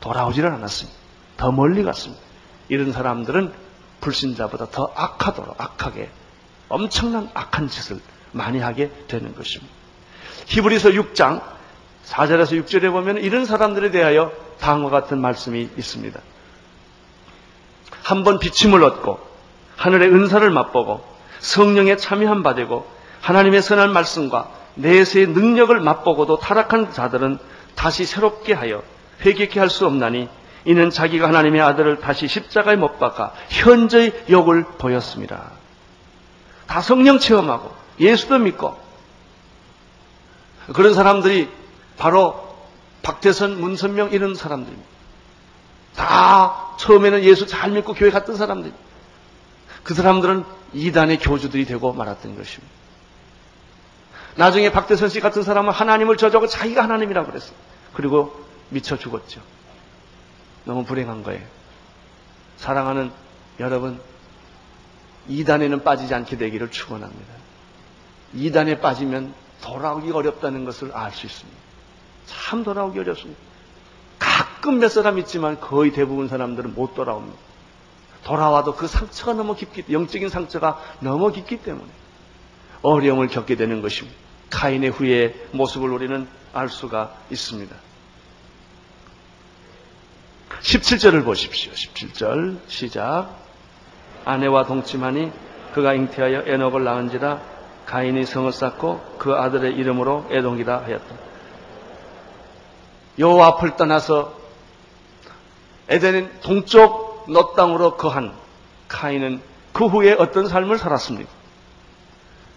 돌아오지를 0.00 0.48
않았습니다. 0.50 0.96
더 1.36 1.50
멀리 1.50 1.82
갔습니다. 1.82 2.31
이런 2.68 2.92
사람들은 2.92 3.52
불신자보다 4.00 4.66
더 4.70 4.92
악하도록 4.94 5.60
악하게 5.60 6.10
엄청난 6.68 7.30
악한 7.34 7.68
짓을 7.68 8.00
많이 8.32 8.58
하게 8.58 8.90
되는 9.08 9.34
것입니다. 9.34 9.72
히브리서 10.46 10.90
6장 10.90 11.42
4절에서 12.06 12.64
6절에 12.64 12.90
보면 12.90 13.18
이런 13.18 13.44
사람들에 13.44 13.90
대하여 13.90 14.32
다음과 14.60 14.90
같은 14.90 15.20
말씀이 15.20 15.68
있습니다. 15.76 16.20
한번 18.02 18.38
비침을 18.38 18.82
얻고 18.82 19.20
하늘의 19.76 20.08
은사를 20.08 20.48
맛보고 20.50 21.04
성령에 21.40 21.96
참여한 21.96 22.42
바 22.42 22.54
되고 22.54 22.86
하나님의 23.20 23.62
선한 23.62 23.92
말씀과 23.92 24.50
내세의 24.74 25.28
능력을 25.28 25.78
맛보고도 25.80 26.38
타락한 26.38 26.92
자들은 26.92 27.38
다시 27.74 28.04
새롭게 28.04 28.52
하여 28.52 28.82
회개케 29.24 29.60
할 29.60 29.68
수 29.68 29.86
없나니 29.86 30.28
이는 30.64 30.90
자기가 30.90 31.28
하나님의 31.28 31.60
아들을 31.60 32.00
다시 32.00 32.28
십자가에 32.28 32.76
못 32.76 32.98
박아 32.98 33.32
현저의 33.48 34.26
욕을 34.30 34.64
보였습니다. 34.78 35.50
다 36.66 36.80
성령 36.80 37.18
체험하고 37.18 37.74
예수도 37.98 38.38
믿고 38.38 38.80
그런 40.72 40.94
사람들이 40.94 41.48
바로 41.98 42.52
박태선, 43.02 43.60
문선명 43.60 44.10
이런 44.12 44.34
사람들입니다. 44.34 44.88
다 45.96 46.74
처음에는 46.78 47.24
예수 47.24 47.46
잘 47.46 47.70
믿고 47.72 47.94
교회 47.94 48.10
갔던 48.10 48.36
사람들. 48.36 48.72
그 49.82 49.94
사람들은 49.94 50.44
이단의 50.72 51.18
교주들이 51.18 51.64
되고 51.64 51.92
말았던 51.92 52.36
것입니다. 52.36 52.72
나중에 54.36 54.70
박태선 54.72 55.08
씨 55.10 55.20
같은 55.20 55.42
사람은 55.42 55.72
하나님을 55.72 56.16
저주하고 56.16 56.46
자기가 56.46 56.82
하나님이라고 56.82 57.28
그랬어요. 57.28 57.54
그리고 57.92 58.34
미쳐 58.70 58.96
죽었죠. 58.96 59.40
너무 60.64 60.84
불행한 60.84 61.22
거예요. 61.22 61.42
사랑하는 62.56 63.10
여러분, 63.60 64.00
이단에는 65.28 65.84
빠지지 65.84 66.14
않게 66.14 66.36
되기를 66.36 66.70
축원합니다. 66.70 67.34
이단에 68.34 68.80
빠지면 68.80 69.34
돌아오기 69.60 70.10
어렵다는 70.10 70.64
것을 70.64 70.92
알 70.92 71.12
수 71.12 71.26
있습니다. 71.26 71.60
참 72.26 72.64
돌아오기 72.64 72.98
어렵습니다. 72.98 73.40
가끔 74.18 74.78
몇 74.78 74.88
사람 74.88 75.18
있지만 75.18 75.60
거의 75.60 75.92
대부분 75.92 76.28
사람들은 76.28 76.74
못 76.74 76.94
돌아옵니다. 76.94 77.38
돌아와도 78.24 78.74
그 78.76 78.86
상처가 78.86 79.34
너무 79.34 79.56
깊기, 79.56 79.84
영적인 79.92 80.28
상처가 80.28 80.80
너무 81.00 81.32
깊기 81.32 81.58
때문에 81.58 81.88
어려움을 82.82 83.28
겪게 83.28 83.56
되는 83.56 83.82
것입니다. 83.82 84.16
카인의 84.50 84.90
후의 84.90 85.34
모습을 85.52 85.90
우리는 85.90 86.28
알 86.52 86.68
수가 86.68 87.14
있습니다. 87.30 87.74
17절을 90.60 91.24
보십시오. 91.24 91.72
17절 91.72 92.58
시작. 92.68 93.30
아내와 94.24 94.66
동침하니 94.66 95.32
그가 95.74 95.94
잉태하여 95.94 96.44
에녹을 96.46 96.84
낳은지라 96.84 97.40
가인이 97.86 98.24
성을 98.24 98.50
쌓고 98.52 99.16
그 99.18 99.34
아들의 99.34 99.72
이름으로 99.72 100.26
에동이라 100.30 100.82
하였다. 100.82 101.14
요 103.20 103.42
앞을 103.42 103.76
떠나서 103.76 104.34
에덴 105.88 106.30
동쪽 106.40 107.26
너 107.28 107.52
땅으로 107.54 107.96
거한 107.96 108.32
카인은 108.88 109.40
그 109.72 109.86
후에 109.86 110.12
어떤 110.12 110.48
삶을 110.48 110.78
살았습니까? 110.78 111.30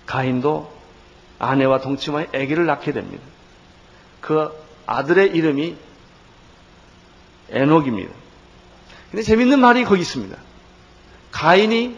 가인도 0.06 0.72
아내와 1.40 1.82
동침하여 1.82 2.28
아기를 2.34 2.66
낳게 2.66 2.94
됩니다. 2.94 3.24
그 4.22 4.52
아들의 4.86 5.36
이름이 5.36 5.76
에녹입니다. 7.52 8.12
근데 9.12 9.24
재밌는 9.24 9.60
말이 9.60 9.84
거기 9.84 10.02
있습니다. 10.02 10.36
가인이 11.32 11.98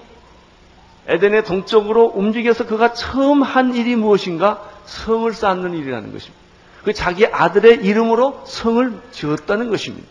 에덴의 1.07 1.45
동쪽으로 1.45 2.11
움직여서 2.13 2.65
그가 2.65 2.93
처음 2.93 3.41
한 3.41 3.73
일이 3.75 3.95
무엇인가? 3.95 4.69
성을 4.85 5.31
쌓는 5.33 5.73
일이라는 5.73 6.11
것입니다. 6.11 6.37
그 6.83 6.93
자기 6.93 7.25
아들의 7.25 7.83
이름으로 7.83 8.43
성을 8.45 9.01
지었다는 9.11 9.69
것입니다. 9.69 10.07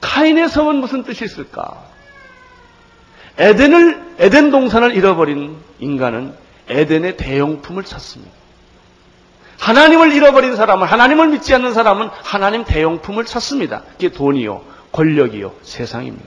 카인의 0.00 0.48
성은 0.48 0.76
무슨 0.76 1.02
뜻이 1.02 1.24
있을까? 1.24 1.84
에덴을, 3.38 4.14
에덴 4.18 4.50
동산을 4.50 4.94
잃어버린 4.94 5.56
인간은 5.78 6.34
에덴의 6.68 7.16
대용품을 7.18 7.84
찾습니다. 7.84 8.32
하나님을 9.58 10.12
잃어버린 10.12 10.56
사람은, 10.56 10.86
하나님을 10.86 11.28
믿지 11.28 11.54
않는 11.54 11.72
사람은 11.72 12.08
하나님 12.22 12.64
대용품을 12.64 13.24
찾습니다. 13.24 13.82
그게 13.92 14.10
돈이요, 14.10 14.62
권력이요, 14.92 15.52
세상입니다. 15.62 16.26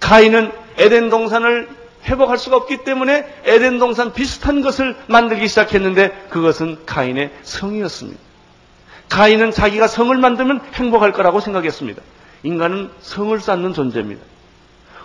가인은 0.00 0.52
에덴 0.76 1.10
동산을 1.10 1.68
회복할 2.04 2.36
수가 2.36 2.56
없기 2.56 2.84
때문에 2.84 3.26
에덴 3.44 3.78
동산 3.78 4.12
비슷한 4.12 4.60
것을 4.60 4.96
만들기 5.06 5.48
시작했는데 5.48 6.26
그것은 6.30 6.84
가인의 6.84 7.30
성이었습니다. 7.42 8.20
가인은 9.08 9.52
자기가 9.52 9.86
성을 9.86 10.16
만들면 10.16 10.60
행복할 10.74 11.12
거라고 11.12 11.40
생각했습니다. 11.40 12.02
인간은 12.42 12.90
성을 13.00 13.38
쌓는 13.38 13.72
존재입니다. 13.72 14.22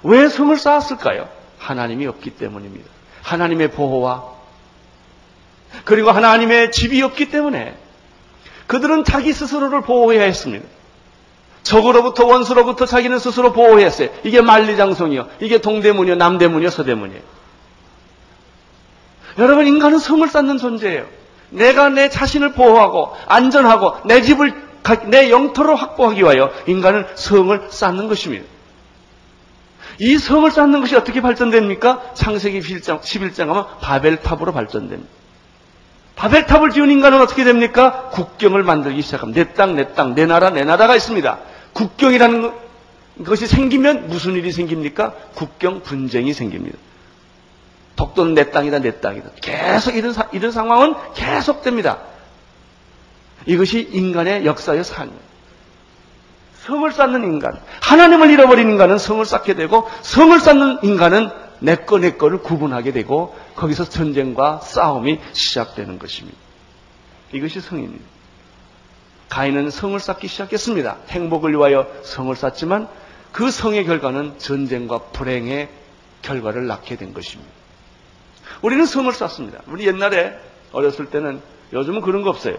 왜 0.04 0.28
성을 0.28 0.56
쌓았을까요? 0.58 1.30
하나님이 1.58 2.08
없기 2.08 2.32
때문입니다. 2.32 2.90
하나님의 3.22 3.72
보호와 3.72 4.39
그리고 5.86 6.12
하나님의 6.12 6.72
집이 6.72 7.02
없기 7.02 7.30
때문에 7.30 7.76
그들은 8.68 9.04
자기 9.04 9.34
스스로를 9.34 9.82
보호해야 9.82 10.24
했습니다. 10.24 10.66
적으로부터 11.64 12.26
원수로부터 12.26 12.86
자기는 12.86 13.20
스스로 13.20 13.54
보호했어요. 13.54 14.10
이게 14.24 14.42
만리장성이요. 14.42 15.28
이게 15.40 15.60
동대문이요, 15.60 16.16
남대문이요, 16.16 16.70
서대문이에요. 16.70 17.22
여러분 19.38 19.68
인간은 19.68 20.00
성을 20.00 20.28
쌓는 20.28 20.58
존재예요. 20.58 21.06
내가 21.50 21.90
내 21.90 22.10
자신을 22.10 22.54
보호하고 22.54 23.16
안전하고 23.28 23.98
내 24.06 24.22
집을 24.22 24.54
내 25.08 25.30
영토를 25.30 25.76
확보하기 25.76 26.22
위하여 26.22 26.52
인간은 26.68 27.06
성을 27.16 27.68
쌓는 27.70 28.08
것입니다. 28.08 28.46
이 30.00 30.18
성을 30.18 30.50
쌓는 30.50 30.80
것이 30.82 30.96
어떻게 30.96 31.22
발전됩니까? 31.22 32.14
창세기 32.14 32.62
11장, 32.62 33.02
11장 33.02 33.48
하면 33.48 33.66
바벨탑으로 33.82 34.54
발전됩니다. 34.54 35.19
바벨탑을 36.20 36.72
지은 36.72 36.92
인간은 36.92 37.22
어떻게 37.22 37.46
됩니까? 37.46 38.10
국경을 38.12 38.62
만들기 38.62 39.02
시작합니다. 39.02 39.42
내 39.42 39.54
땅, 39.54 39.76
내 39.76 39.94
땅, 39.94 40.16
내 40.16 40.26
나라, 40.26 40.50
내 40.50 40.66
나라가 40.66 40.98
있습니다. 40.98 41.40
국경이라는 41.72 42.52
것이 43.26 43.48
생기면 43.48 44.10
무슨 44.10 44.36
일이 44.36 44.52
생깁니까? 44.52 45.14
국경 45.36 45.82
분쟁이 45.82 46.34
생깁니다. 46.34 46.78
독도는 47.96 48.34
내 48.34 48.52
땅이다, 48.52 48.80
내 48.80 49.00
땅이다. 49.00 49.30
계속 49.42 49.96
이런, 49.96 50.12
사, 50.12 50.28
이런 50.34 50.52
상황은 50.52 50.94
계속됩니다. 51.16 52.00
이것이 53.46 53.88
인간의 53.90 54.46
역사의 54.46 54.84
삶입니다. 54.84 55.24
성을 56.66 56.92
쌓는 56.92 57.24
인간, 57.24 57.58
하나님을 57.82 58.30
잃어버린 58.30 58.70
인간은 58.70 58.98
성을 58.98 59.24
쌓게 59.26 59.54
되고 59.54 59.90
성을 60.02 60.38
쌓는 60.38 60.80
인간은 60.84 61.30
내꺼 61.60 61.98
내꺼를 61.98 62.40
구분하게 62.40 62.92
되고 62.92 63.36
거기서 63.56 63.86
전쟁과 63.86 64.60
싸움이 64.60 65.20
시작되는 65.34 66.00
것입니다. 66.00 66.38
이것이 67.32 67.62
성입니다. 67.62 68.04
가인은 69.30 69.70
성을 69.70 70.00
쌓기 70.00 70.28
시작했습니다. 70.28 70.98
행복을 71.10 71.52
위하여 71.52 71.88
성을 72.04 72.36
쌓지만 72.36 72.88
그 73.32 73.52
성의 73.52 73.86
결과는 73.86 74.40
전쟁과 74.40 75.00
불행의 75.12 75.70
결과를 76.22 76.66
낳게 76.68 76.96
된 76.96 77.14
것입니다. 77.14 77.52
우리는 78.62 78.86
성을 78.86 79.12
쌓습니다. 79.14 79.60
우리 79.68 79.86
옛날에 79.86 80.38
어렸을 80.72 81.06
때는 81.08 81.42
요즘은 81.72 82.02
그런 82.02 82.24
거 82.24 82.32
없어요. 82.32 82.56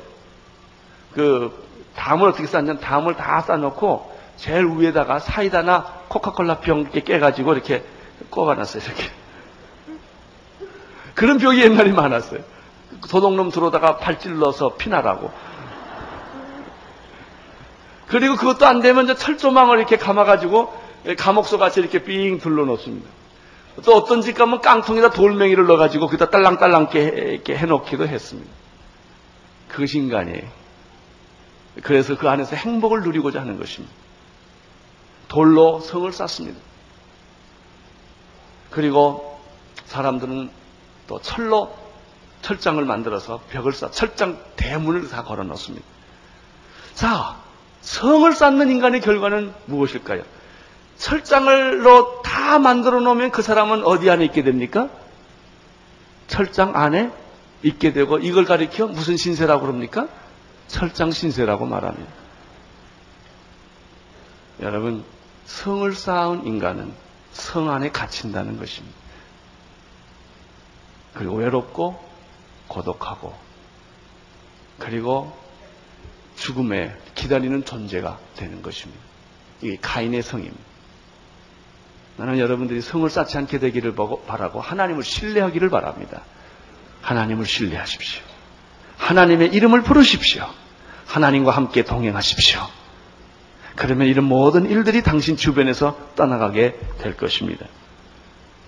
그 1.12 1.66
담을 1.97 2.28
어떻게 2.28 2.47
쌓냐면 2.47 2.78
담을 2.80 3.16
다 3.16 3.40
쌓아놓고 3.40 4.11
제일 4.37 4.66
위에다가 4.66 5.19
사이다나 5.19 6.02
코카콜라 6.09 6.61
병 6.61 6.80
이렇게 6.80 7.00
깨가지고 7.00 7.52
이렇게 7.52 7.85
꼽아놨어요. 8.29 8.83
이렇게. 8.83 9.05
그런 11.15 11.39
벽이 11.39 11.62
옛날에 11.62 11.93
많았어요. 11.93 12.41
도둑놈 13.09 13.50
들어오다가 13.50 13.97
발찔러서 13.99 14.77
피나라고. 14.77 15.31
그리고 18.09 18.37
그것도 18.37 18.67
안 18.67 18.81
되면 18.81 19.17
철조망을 19.17 19.79
이렇게 19.79 19.97
감아가지고 19.97 20.73
감옥소 21.17 21.59
같이 21.59 21.81
이렇게 21.81 22.03
삥 22.03 22.39
둘러놓습니다. 22.39 23.09
또 23.85 23.95
어떤 23.95 24.21
집 24.21 24.37
가면 24.37 24.61
깡통에다 24.61 25.11
돌멩이를 25.11 25.67
넣어가지고 25.67 26.07
거기다 26.07 26.31
딸랑딸랑 26.31 26.89
이렇게 26.93 27.56
해놓기도 27.56 28.06
했습니다. 28.09 28.50
그것이 29.69 29.99
인간이에요. 29.99 30.43
그래서 31.83 32.19
그 32.19 32.28
안에서 32.28 32.56
행복을 32.56 33.02
누리고자 33.02 33.41
하는 33.41 33.59
것입니다. 33.59 33.95
돌로 35.28 35.78
성을 35.78 36.13
쌓습니다. 36.13 36.59
그리고 38.71 39.41
사람들은 39.87 40.50
또 41.06 41.21
철로 41.21 41.75
철장을 42.43 42.83
만들어서 42.85 43.41
벽을 43.50 43.73
쌓, 43.73 43.91
철장 43.91 44.39
대문을 44.56 45.09
다 45.09 45.25
걸어 45.25 45.43
놓습니다. 45.45 45.85
자, 46.95 47.37
성을 47.83 48.33
쌓는 48.33 48.71
인간의 48.71 49.00
결과는 49.00 49.52
무엇일까요? 49.67 50.23
철장을로 50.97 52.23
다 52.23 52.59
만들어 52.59 53.00
놓으면 53.00 53.30
그 53.30 53.43
사람은 53.43 53.85
어디 53.85 54.11
안에 54.11 54.25
있게 54.26 54.43
됩니까? 54.43 54.89
철장 56.28 56.76
안에 56.76 57.11
있게 57.63 57.93
되고 57.93 58.19
이걸 58.19 58.45
가리켜 58.45 58.87
무슨 58.87 59.17
신세라고 59.17 59.63
그럽니까? 59.63 60.09
철장 60.69 61.11
신세라고 61.11 61.67
말합니다. 61.67 62.11
여러분, 64.61 65.04
성을 65.47 65.93
쌓은 65.93 66.47
인간은 66.47 66.93
성 67.32 67.71
안에 67.71 67.90
갇힌다는 67.90 68.58
것입니다. 68.58 68.97
그리고 71.14 71.36
외롭고 71.36 72.02
고독하고 72.69 73.34
그리고 74.78 75.36
죽음에 76.36 76.97
기다리는 77.14 77.64
존재가 77.64 78.19
되는 78.36 78.62
것입니다. 78.62 79.00
이게 79.60 79.76
가인의 79.80 80.23
성입니다. 80.23 80.71
나는 82.16 82.38
여러분들이 82.38 82.80
성을 82.80 83.08
쌓지 83.08 83.38
않게 83.38 83.58
되기를 83.58 83.95
바라고 84.26 84.60
하나님을 84.60 85.02
신뢰하기를 85.02 85.71
바랍니다. 85.71 86.23
하나님을 87.02 87.47
신뢰하십시오. 87.47 88.23
하나님의 88.99 89.49
이름을 89.54 89.82
부르십시오. 89.82 90.47
하나님과 91.06 91.50
함께 91.50 91.82
동행하십시오. 91.82 92.60
그러면 93.80 94.08
이런 94.08 94.26
모든 94.26 94.69
일들이 94.69 95.02
당신 95.02 95.38
주변에서 95.38 95.97
떠나가게 96.14 96.78
될 96.99 97.16
것입니다. 97.16 97.64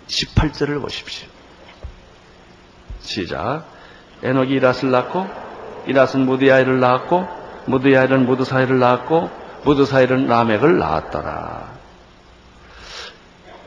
18절을 0.06 0.80
보십시오. 0.80 1.28
시작. 3.02 3.64
에녹이 4.22 4.54
이라스를 4.54 4.90
낳고 4.90 5.28
이라스는 5.86 6.24
무디아이를 6.24 6.80
낳았고 6.80 7.28
무디아이는 7.66 8.24
무드사이를 8.24 8.78
낳았고 8.78 9.30
무드사이는 9.64 10.28
라멕을 10.28 10.78
낳았더라. 10.78 11.72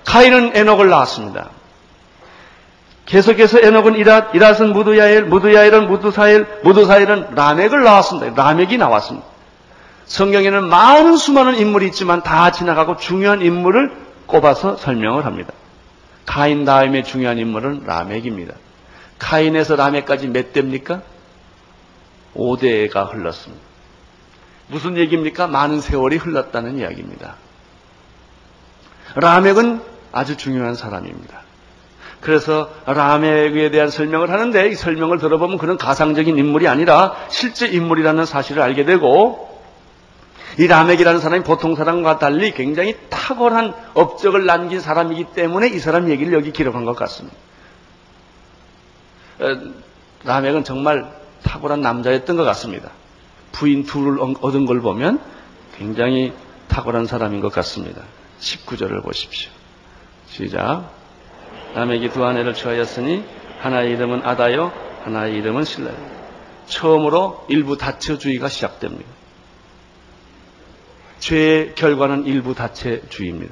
카인은 0.04 0.58
에녹을 0.58 0.90
낳았습니다. 0.90 1.52
계속해서 3.06 3.60
에녹은 3.60 3.98
이라, 3.98 4.32
이라스는 4.34 4.74
무드야일, 4.74 5.26
무드야일은 5.26 5.90
무드사일, 5.90 6.48
무드사일은 6.64 7.36
라멕을 7.36 7.84
낳았습니다. 7.84 8.34
라멕이 8.36 8.78
나왔습니다. 8.78 9.35
성경에는 10.06 10.68
많은 10.70 11.18
수많은 11.18 11.56
인물이 11.56 11.88
있지만 11.88 12.22
다 12.22 12.52
지나가고 12.52 12.98
중요한 12.98 13.42
인물을 13.42 13.92
꼽아서 14.28 14.78
설명을 14.78 15.26
합니다. 15.26 15.52
카인 16.26 16.66
다음에 16.66 17.04
중요한 17.04 17.38
인물은 17.38 17.84
라멕입니다. 17.86 18.56
카인에서 19.20 19.76
라멕까지 19.76 20.28
몇 20.28 20.54
대입니까? 20.54 21.02
5대가 22.36 23.14
흘렀습니다. 23.14 23.64
무슨 24.68 24.98
얘기입니까? 24.98 25.48
많은 25.48 25.82
세월이 25.82 26.18
흘렀다는 26.18 26.80
이야기입니다. 26.80 27.36
라멕은 29.16 29.82
아주 30.12 30.38
중요한 30.38 30.76
사람입니다. 30.76 31.42
그래서 32.22 32.72
라멕에 32.88 33.70
대한 33.70 33.90
설명을 33.90 34.32
하는데 34.32 34.68
이 34.70 34.74
설명을 34.74 35.20
들어보면 35.20 35.60
그런 35.60 35.78
가상적인 35.78 36.38
인물이 36.38 36.68
아니라 36.68 37.16
실제 37.30 37.68
인물이라는 37.68 38.26
사실을 38.26 38.64
알게 38.64 38.86
되고 38.86 39.45
이 40.58 40.68
라멕이라는 40.68 41.20
사람이 41.20 41.44
보통 41.44 41.76
사람과 41.76 42.18
달리 42.18 42.52
굉장히 42.52 42.98
탁월한 43.10 43.74
업적을 43.94 44.46
남긴 44.46 44.80
사람이기 44.80 45.26
때문에 45.36 45.68
이 45.68 45.80
사람 45.80 46.10
얘기를 46.10 46.34
여기 46.34 46.52
기록한 46.52 46.86
것 46.86 46.96
같습니다. 46.96 47.36
라멕은 50.24 50.64
정말 50.64 51.12
탁월한 51.44 51.82
남자였던 51.82 52.38
것 52.38 52.44
같습니다. 52.46 52.92
부인 53.52 53.84
둘을 53.84 54.18
얻은 54.20 54.66
걸 54.66 54.82
보면 54.82 55.20
굉장히 55.78 56.34
탁월한 56.68 57.06
사람인 57.06 57.42
것 57.42 57.52
같습니다. 57.52 58.02
19절을 58.40 59.04
보십시오. 59.04 59.52
시작. 60.28 60.92
라멕이 61.74 62.10
두 62.10 62.24
아내를 62.26 62.54
취하였으니 62.54 63.24
하나의 63.60 63.92
이름은 63.92 64.22
아다요, 64.24 64.72
하나의 65.04 65.36
이름은 65.36 65.66
실라요. 65.66 65.96
처음으로 66.68 67.46
일부 67.50 67.78
다처주의가 67.78 68.48
시작됩니다. 68.48 69.15
죄의 71.26 71.74
결과는 71.74 72.28
일부 72.28 72.54
다체주의입니다. 72.54 73.52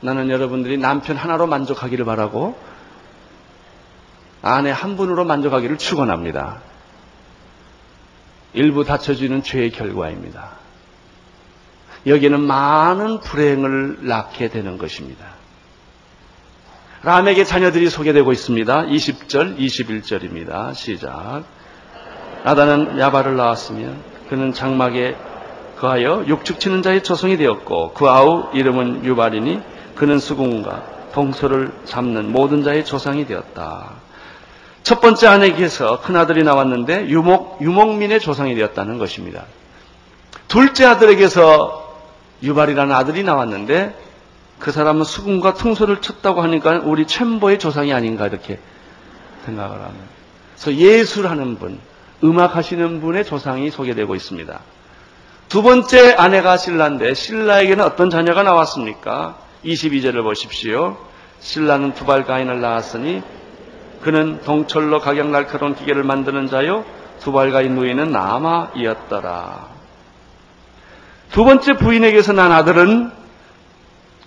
나는 0.00 0.28
여러분들이 0.28 0.76
남편 0.76 1.16
하나로 1.16 1.46
만족하기를 1.46 2.04
바라고 2.04 2.58
아내 4.42 4.72
한 4.72 4.96
분으로 4.96 5.24
만족하기를 5.24 5.78
축원합니다. 5.78 6.60
일부 8.54 8.82
다쳐주는 8.82 9.44
죄의 9.44 9.70
결과입니다. 9.70 10.50
여기는 12.08 12.40
많은 12.40 13.20
불행을 13.20 14.08
낳게 14.08 14.48
되는 14.48 14.76
것입니다. 14.76 15.26
람에게 17.04 17.44
자녀들이 17.44 17.88
소개되고 17.88 18.32
있습니다. 18.32 18.86
20절, 18.86 19.58
21절입니다. 19.58 20.74
시작. 20.74 21.44
아다는 22.42 22.98
야발을 22.98 23.36
낳았으며 23.36 23.92
그는 24.28 24.52
장막에 24.52 25.29
거하여 25.80 26.24
육축치는 26.26 26.82
자의 26.82 27.02
조성이 27.02 27.38
되었고 27.38 27.92
그 27.94 28.08
아우 28.08 28.50
이름은 28.52 29.04
유발이니 29.04 29.60
그는 29.96 30.18
수궁과 30.18 31.10
동서를 31.12 31.72
잡는 31.86 32.30
모든 32.30 32.62
자의 32.62 32.84
조상이 32.84 33.26
되었다. 33.26 33.92
첫 34.82 35.00
번째 35.00 35.26
아내에게서 35.26 36.00
큰 36.02 36.16
아들이 36.16 36.42
나왔는데 36.42 37.08
유목 37.08 37.58
유목민의 37.62 38.20
조상이 38.20 38.54
되었다는 38.54 38.98
것입니다. 38.98 39.44
둘째 40.48 40.84
아들에게서 40.84 41.96
유발이라는 42.42 42.94
아들이 42.94 43.22
나왔는데 43.22 43.94
그 44.58 44.72
사람은 44.72 45.04
수군과 45.04 45.54
퉁소를 45.54 46.02
쳤다고 46.02 46.42
하니까 46.42 46.82
우리 46.84 47.06
챔버의 47.06 47.58
조상이 47.58 47.92
아닌가 47.94 48.26
이렇게 48.26 48.58
생각을 49.46 49.76
합니다. 49.80 50.06
그래서 50.54 50.74
예술하는 50.74 51.58
분, 51.58 51.80
음악하시는 52.22 53.00
분의 53.00 53.24
조상이 53.24 53.70
소개되고 53.70 54.14
있습니다. 54.14 54.60
두 55.50 55.62
번째 55.62 56.14
아내가 56.14 56.56
신라인데 56.56 57.12
신라에게는 57.14 57.84
어떤 57.84 58.08
자녀가 58.08 58.44
나왔습니까? 58.44 59.36
22절을 59.64 60.22
보십시오. 60.22 60.96
신라는 61.40 61.94
두발 61.94 62.24
가인을 62.24 62.60
낳았으니 62.60 63.20
그는 64.00 64.40
동철로 64.42 65.00
각양 65.00 65.32
날카로운 65.32 65.74
기계를 65.74 66.04
만드는 66.04 66.46
자요 66.46 66.84
두발 67.18 67.50
가인 67.50 67.74
누이는 67.74 68.12
나마이었더라. 68.12 69.68
두 71.32 71.44
번째 71.44 71.72
부인에게서 71.78 72.32
난 72.32 72.52
아들은 72.52 73.10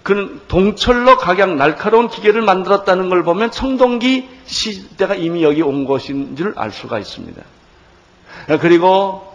그는 0.04 0.42
동철로 0.50 1.18
각양 1.18 1.56
날카로운 1.58 2.10
기계를 2.10 2.42
만들었다는 2.42 3.10
걸 3.10 3.24
보면 3.24 3.50
청동기 3.52 4.28
시대가 4.44 5.16
이미 5.16 5.42
여기 5.42 5.62
온 5.62 5.86
것인 5.86 6.36
줄 6.36 6.54
알 6.58 6.72
수가 6.72 7.00
있습니다. 7.00 7.42
그리고 8.60 9.26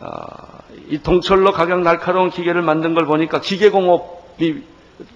어, 0.00 0.53
이 0.88 0.98
동철로 0.98 1.52
각양 1.52 1.82
날카로운 1.82 2.30
기계를 2.30 2.62
만든 2.62 2.94
걸 2.94 3.06
보니까 3.06 3.40
기계공업이 3.40 4.62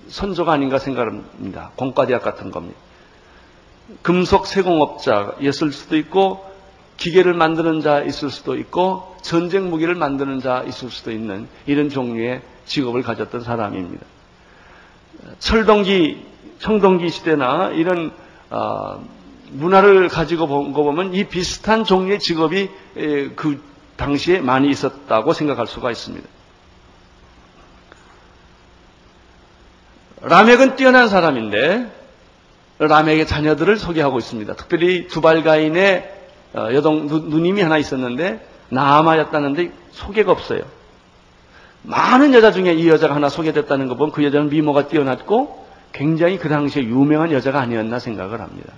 선조가 0.09 0.53
아닌가 0.53 0.79
생각합니다. 0.79 1.71
공과대학 1.77 2.23
같은 2.23 2.51
겁니다. 2.51 2.79
금속 4.03 4.47
세공업자였을 4.47 5.73
수도 5.73 5.97
있고 5.97 6.45
기계를 6.97 7.33
만드는 7.35 7.81
자 7.81 8.03
있을 8.03 8.31
수도 8.31 8.57
있고 8.57 9.17
전쟁 9.23 9.71
무기를 9.71 9.95
만드는 9.95 10.41
자 10.41 10.65
있을 10.67 10.91
수도 10.91 11.11
있는 11.13 11.49
이런 11.67 11.89
종류의 11.91 12.43
직업을 12.67 13.03
가졌던 13.03 13.43
사람입니다. 13.43 14.05
철동기, 15.39 16.25
청동기 16.59 17.09
시대나 17.09 17.71
이런 17.71 18.13
어, 18.51 19.01
문화를 19.51 20.09
가지고 20.09 20.47
본 20.47 20.73
거 20.73 20.83
보면 20.83 21.15
이 21.15 21.25
비슷한 21.25 21.85
종류의 21.85 22.19
직업이 22.19 22.69
그 22.95 23.63
당시에 23.99 24.41
많이 24.41 24.71
있었다고 24.71 25.35
생각할 25.35 25.67
수가 25.67 25.91
있습니다. 25.91 26.27
라멕은 30.23 30.77
뛰어난 30.77 31.09
사람인데 31.09 31.93
라멕의 32.79 33.27
자녀들을 33.27 33.77
소개하고 33.77 34.19
있습니다. 34.19 34.55
특별히 34.55 35.09
두발가인의 35.09 36.15
어, 36.55 36.69
여동 36.73 37.07
누님이 37.07 37.61
하나 37.61 37.77
있었는데 37.77 38.47
나아마였다는데 38.71 39.73
소개가 39.91 40.33
없어요. 40.33 40.63
많은 41.83 42.35
여자 42.35 42.53
중에 42.53 42.73
이 42.75 42.89
여자가 42.89 43.15
하나 43.15 43.29
소개됐다는 43.29 43.89
거 43.89 43.97
보면 43.97 44.13
그 44.13 44.25
여자는 44.25 44.49
미모가 44.49 44.89
뛰어났고 44.89 45.67
굉장히 45.93 46.39
그 46.39 46.49
당시에 46.49 46.85
유명한 46.85 47.33
여자가 47.33 47.61
아니었나 47.61 47.99
생각을 47.99 48.41
합니다. 48.41 48.73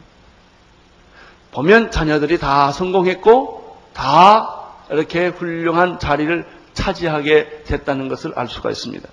보면 1.53 1.91
자녀들이 1.91 2.39
다 2.39 2.73
성공했고 2.73 3.79
다 3.93 4.60
이렇게 4.91 5.29
훌륭한 5.29 5.99
자리를 5.99 6.45
차지하게 6.73 7.65
됐다는 7.65 8.09
것을 8.09 8.33
알 8.37 8.49
수가 8.49 8.71
있습니다. 8.71 9.09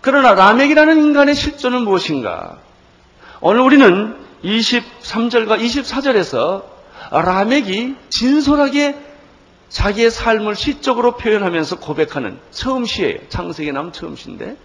그러나 0.00 0.34
라멕이라는 0.34 0.98
인간의 0.98 1.34
실존은 1.34 1.82
무엇인가? 1.82 2.58
오늘 3.40 3.60
우리는 3.60 4.16
23절과 4.42 5.58
24절에서 5.60 6.64
라멕이 7.10 7.96
진솔하게 8.10 8.96
자기의 9.68 10.10
삶을 10.10 10.54
시적으로 10.54 11.16
표현하면서 11.16 11.80
고백하는 11.80 12.38
처음 12.50 12.84
시예요. 12.84 13.18
창세기 13.28 13.72
나온 13.72 13.92
처음 13.92 14.14
시인데 14.14 14.56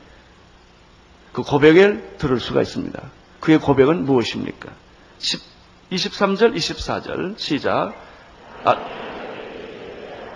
그 1.31 1.41
고백을 1.41 2.15
들을 2.17 2.39
수가 2.39 2.61
있습니다. 2.61 3.01
그의 3.39 3.59
고백은 3.59 4.05
무엇입니까? 4.05 4.69
23절, 5.91 6.55
24절 6.55 7.39
시작. 7.39 7.93
아, 8.65 8.75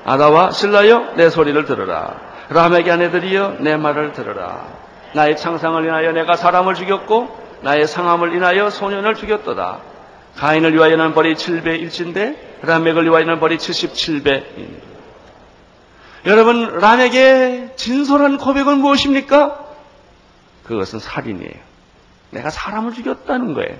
아다와 0.05 0.51
신라여 0.51 1.13
내 1.15 1.29
소리를 1.29 1.65
들으라. 1.65 2.15
라멕의 2.49 2.91
아내들이여 2.91 3.57
내 3.59 3.77
말을 3.77 4.11
들으라. 4.11 4.67
나의 5.13 5.37
창상을 5.37 5.83
인하여 5.85 6.11
내가 6.11 6.35
사람을 6.35 6.75
죽였고 6.75 7.43
나의 7.61 7.87
상함을 7.87 8.33
인하여 8.35 8.69
소년을 8.69 9.15
죽였도다. 9.15 9.79
가인을 10.35 10.73
위하여는 10.73 11.13
벌이 11.13 11.35
7배 11.35 11.79
일진데 11.79 12.59
라멕을 12.63 13.05
위하여는 13.05 13.39
벌이 13.39 13.57
77배. 13.57 14.43
여러분 16.25 16.79
라멕의 16.79 17.73
진솔한 17.75 18.37
고백은 18.37 18.79
무엇입니까? 18.79 19.59
그것은 20.65 20.99
살인이에요. 20.99 21.73
내가 22.31 22.49
사람을 22.49 22.93
죽였다는 22.93 23.53
거예요. 23.53 23.77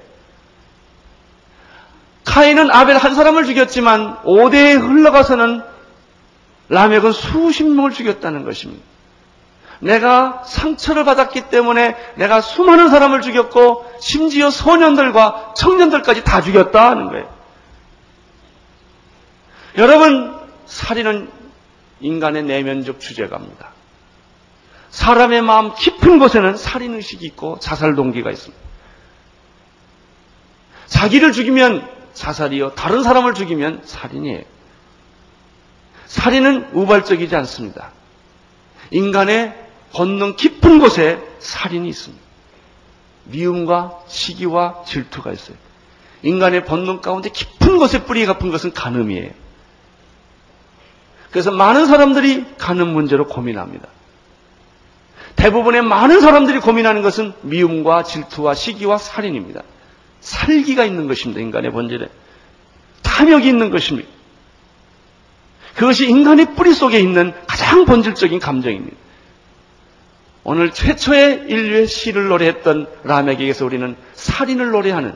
카인은 2.25 2.71
아벨 2.71 2.97
한 2.97 3.15
사람을 3.15 3.45
죽였지만 3.45 4.23
5대에 4.23 4.79
흘러가서는 4.79 5.72
라멕은 6.73 7.11
수십 7.11 7.63
명을 7.65 7.91
죽였다는 7.91 8.43
것입니다. 8.45 8.83
내가 9.79 10.43
상처를 10.45 11.03
받았기 11.03 11.49
때문에 11.49 11.95
내가 12.15 12.41
수많은 12.41 12.89
사람을 12.89 13.21
죽였고 13.21 13.85
심지어 13.99 14.49
소년들과 14.49 15.53
청년들까지 15.55 16.23
다 16.23 16.41
죽였다 16.41 16.89
하는 16.89 17.09
거예요. 17.09 17.31
여러분, 19.77 20.35
살인은 20.65 21.29
인간의 21.99 22.43
내면적 22.43 22.99
주제가입니다. 22.99 23.71
사람의 24.89 25.41
마음 25.41 25.73
깊은 25.75 26.19
곳에는 26.19 26.55
살인 26.57 26.95
의식이 26.95 27.25
있고 27.27 27.59
자살 27.59 27.95
동기가 27.95 28.31
있습니다. 28.31 28.63
자기를 30.87 31.31
죽이면 31.33 31.87
자살이요. 32.13 32.73
다른 32.73 33.03
사람을 33.03 33.33
죽이면 33.33 33.81
살인이에요. 33.85 34.52
살인은 36.13 36.69
우발적이지 36.73 37.35
않습니다. 37.37 37.91
인간의 38.91 39.55
본능 39.93 40.35
깊은 40.35 40.77
곳에 40.77 41.19
살인이 41.39 41.89
있습니다. 41.89 42.23
미움과 43.23 43.99
시기와 44.05 44.83
질투가 44.85 45.31
있어요. 45.31 45.57
인간의 46.21 46.65
본능 46.65 47.01
가운데 47.01 47.29
깊은 47.29 47.79
곳에 47.79 48.03
뿌리 48.03 48.27
가쁜 48.27 48.51
것은 48.51 48.73
간음이에요. 48.73 49.31
그래서 51.31 51.49
많은 51.49 51.87
사람들이 51.87 52.45
간음 52.59 52.89
문제로 52.89 53.25
고민합니다. 53.25 53.87
대부분의 55.35 55.81
많은 55.81 56.21
사람들이 56.21 56.59
고민하는 56.59 57.01
것은 57.01 57.33
미움과 57.41 58.03
질투와 58.03 58.53
시기와 58.53 58.99
살인입니다. 58.99 59.63
살기가 60.21 60.85
있는 60.85 61.07
것입니다. 61.07 61.41
인간의 61.41 61.71
본질에. 61.71 62.07
탐욕이 63.01 63.47
있는 63.47 63.71
것입니다. 63.71 64.07
그것이 65.75 66.07
인간의 66.07 66.55
뿌리 66.55 66.73
속에 66.73 66.99
있는 66.99 67.33
가장 67.47 67.85
본질적인 67.85 68.39
감정입니다. 68.39 68.95
오늘 70.43 70.71
최초의 70.71 71.45
인류의 71.47 71.87
시를 71.87 72.27
노래했던 72.27 72.87
라멕에게서 73.03 73.65
우리는 73.65 73.95
살인을 74.13 74.71
노래하는 74.71 75.15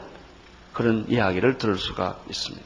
그런 0.74 1.06
이야기를 1.10 1.58
들을 1.58 1.76
수가 1.78 2.18
있습니다. 2.30 2.66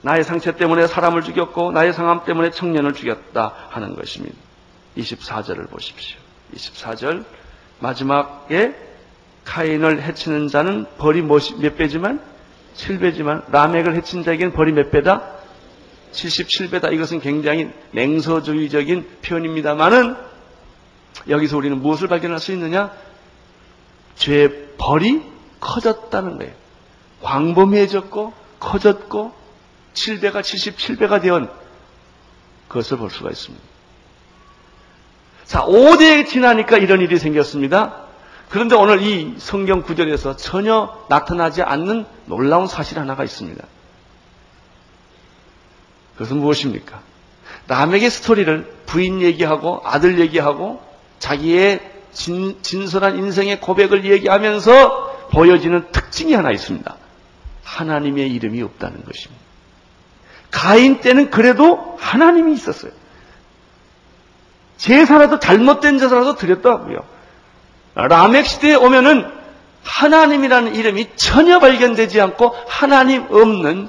나의 0.00 0.24
상처 0.24 0.52
때문에 0.52 0.86
사람을 0.86 1.22
죽였고 1.22 1.72
나의 1.72 1.92
상함 1.92 2.24
때문에 2.24 2.50
청년을 2.50 2.94
죽였다 2.94 3.54
하는 3.70 3.94
것입니다. 3.94 4.34
24절을 4.96 5.70
보십시오. 5.70 6.18
24절 6.54 7.24
마지막에 7.78 8.74
카인을 9.44 10.02
해치는 10.02 10.48
자는 10.48 10.86
벌이 10.98 11.22
몇 11.22 11.76
배지만 11.76 12.20
7배지만 12.76 13.50
라멕을 13.50 13.94
해친 13.96 14.24
자에게는 14.24 14.52
벌이 14.52 14.72
몇 14.72 14.90
배다? 14.90 15.41
77배다. 16.12 16.92
이것은 16.92 17.20
굉장히 17.20 17.70
냉소주의적인 17.92 19.18
표현입니다만은 19.22 20.16
여기서 21.28 21.56
우리는 21.56 21.80
무엇을 21.80 22.08
발견할 22.08 22.38
수 22.38 22.52
있느냐? 22.52 22.92
죄의 24.16 24.68
벌이 24.78 25.22
커졌다는 25.60 26.38
거예요. 26.38 26.52
광범위해졌고 27.22 28.32
커졌고 28.58 29.32
7배가 29.94 30.40
77배가 30.40 31.20
되온 31.20 31.50
그것을 32.68 32.96
볼 32.96 33.10
수가 33.10 33.30
있습니다. 33.30 33.64
자, 35.44 35.64
5대에 35.64 36.26
지나니까 36.26 36.78
이런 36.78 37.00
일이 37.00 37.18
생겼습니다. 37.18 38.06
그런데 38.48 38.74
오늘 38.74 39.02
이 39.02 39.34
성경 39.38 39.82
구절에서 39.82 40.36
전혀 40.36 41.04
나타나지 41.08 41.62
않는 41.62 42.06
놀라운 42.26 42.66
사실 42.66 42.98
하나가 42.98 43.24
있습니다. 43.24 43.64
그것은 46.22 46.38
무엇입니까? 46.38 47.00
남에게 47.66 48.08
스토리를 48.08 48.72
부인 48.86 49.20
얘기하고 49.20 49.80
아들 49.84 50.20
얘기하고 50.20 50.80
자기의 51.18 51.80
진, 52.12 52.62
진솔한 52.62 53.16
인생의 53.16 53.60
고백을 53.60 54.04
얘기하면서 54.04 55.28
보여지는 55.32 55.90
특징이 55.90 56.34
하나 56.34 56.50
있습니다. 56.50 56.96
하나님의 57.64 58.30
이름이 58.32 58.62
없다는 58.62 59.04
것입니다. 59.04 59.42
가인 60.50 61.00
때는 61.00 61.30
그래도 61.30 61.96
하나님이 61.98 62.52
있었어요. 62.52 62.92
제사라도 64.76 65.38
잘못된 65.38 65.98
제사라도 65.98 66.36
드렸다고요. 66.36 66.98
라멕 67.94 68.46
시대에 68.46 68.74
오면은 68.74 69.28
하나님이라는 69.82 70.74
이름이 70.74 71.16
전혀 71.16 71.58
발견되지 71.58 72.20
않고 72.20 72.54
하나님 72.68 73.26
없는 73.30 73.88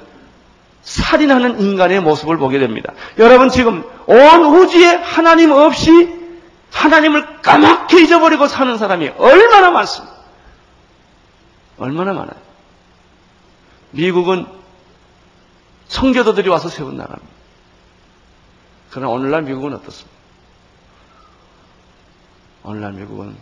살인하는 0.84 1.60
인간의 1.60 2.00
모습을 2.00 2.36
보게 2.36 2.58
됩니다. 2.58 2.92
여러분 3.18 3.48
지금 3.48 3.84
온 4.06 4.44
우주에 4.44 4.94
하나님 4.96 5.50
없이 5.50 6.22
하나님을 6.70 7.40
까맣게 7.40 8.02
잊어버리고 8.02 8.46
사는 8.46 8.76
사람이 8.76 9.12
얼마나 9.16 9.70
많습니까? 9.70 10.14
얼마나 11.78 12.12
많아요. 12.12 12.36
미국은 13.92 14.46
성교도들이 15.88 16.48
와서 16.48 16.68
세운 16.68 16.96
나라입니다. 16.96 17.34
그러나 18.90 19.08
오늘날 19.08 19.42
미국은 19.42 19.74
어떻습니까? 19.74 20.14
오늘날 22.64 22.92
미국은 22.92 23.36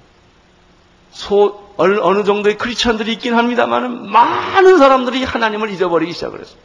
소, 1.10 1.74
어느 1.76 2.24
정도의 2.24 2.56
크리스천들이 2.56 3.12
있긴 3.14 3.34
합니다만 3.34 4.10
많은 4.10 4.78
사람들이 4.78 5.24
하나님을 5.24 5.70
잊어버리기 5.70 6.12
시작을 6.12 6.40
했습니다. 6.40 6.61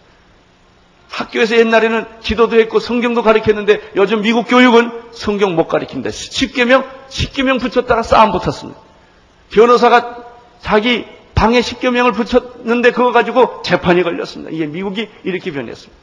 학교에서 1.10 1.58
옛날에는 1.58 2.06
기도도 2.22 2.60
했고 2.60 2.80
성경도 2.80 3.24
가르쳤는데 3.24 3.92
요즘 3.96 4.22
미국 4.22 4.48
교육은 4.48 4.92
성경 5.14 5.56
못 5.56 5.68
가르칩니다. 5.68 6.10
10개명, 6.10 6.86
10개명 7.10 7.60
붙였다가 7.60 8.04
싸움 8.04 8.32
붙었습니다. 8.32 8.80
변호사가 9.52 10.24
자기 10.62 11.06
방에 11.34 11.62
10개명을 11.62 12.14
붙였는데 12.14 12.92
그거 12.92 13.12
가지고 13.12 13.62
재판이 13.64 14.04
걸렸습니다. 14.04 14.52
이게 14.52 14.66
미국이 14.66 15.08
이렇게 15.24 15.52
변했습니다. 15.52 15.96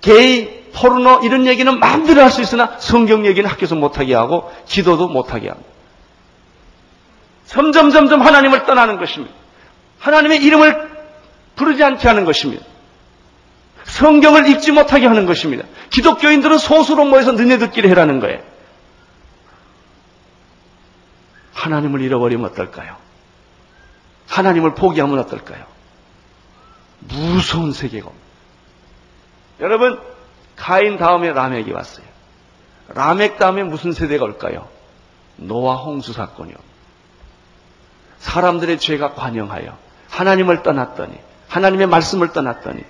게이, 0.00 0.70
포르노 0.74 1.20
이런 1.24 1.46
얘기는 1.46 1.78
마음대로 1.78 2.22
할 2.22 2.30
수 2.30 2.40
있으나 2.40 2.76
성경 2.78 3.26
얘기는 3.26 3.48
학교에서 3.48 3.74
못하게 3.74 4.14
하고 4.14 4.50
기도도 4.66 5.08
못하게 5.08 5.48
합니다. 5.48 5.68
점점 7.46 7.90
점점 7.90 8.20
하나님을 8.22 8.64
떠나는 8.66 8.98
것입니다. 8.98 9.34
하나님의 9.98 10.42
이름을 10.42 10.88
부르지 11.56 11.82
않게 11.82 12.06
하는 12.06 12.24
것입니다. 12.24 12.64
성경을 13.88 14.48
읽지 14.48 14.72
못하게 14.72 15.06
하는 15.06 15.26
것입니다. 15.26 15.64
기독교인들은 15.90 16.58
소수로 16.58 17.04
모여서 17.06 17.32
너네들끼리 17.32 17.88
해라는 17.88 18.20
거예요. 18.20 18.40
하나님을 21.54 22.00
잃어버리면 22.02 22.50
어떨까요? 22.50 22.96
하나님을 24.28 24.74
포기하면 24.74 25.18
어떨까요? 25.20 25.64
무서운 27.00 27.72
세계가. 27.72 28.10
여러분, 29.60 30.00
가인 30.56 30.98
다음에 30.98 31.32
라멕이 31.32 31.72
왔어요. 31.72 32.06
라멕 32.94 33.38
다음에 33.38 33.64
무슨 33.64 33.92
세대가 33.92 34.24
올까요? 34.24 34.68
노아 35.36 35.76
홍수 35.76 36.12
사건이요. 36.12 36.56
사람들의 38.18 38.78
죄가 38.78 39.14
관영하여 39.14 39.76
하나님을 40.10 40.62
떠났더니 40.62 41.18
하나님의 41.48 41.86
말씀을 41.86 42.32
떠났더니 42.32 42.82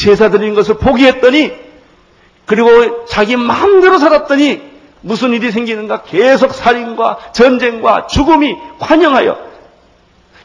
제사 0.00 0.30
드리는 0.30 0.54
것을 0.54 0.76
포기했더니 0.78 1.52
그리고 2.46 3.04
자기 3.04 3.36
마음대로 3.36 3.98
살았더니 3.98 4.70
무슨 5.02 5.32
일이 5.32 5.50
생기는가? 5.50 6.02
계속 6.02 6.52
살인과 6.52 7.32
전쟁과 7.32 8.06
죽음이 8.06 8.56
관영하여 8.78 9.38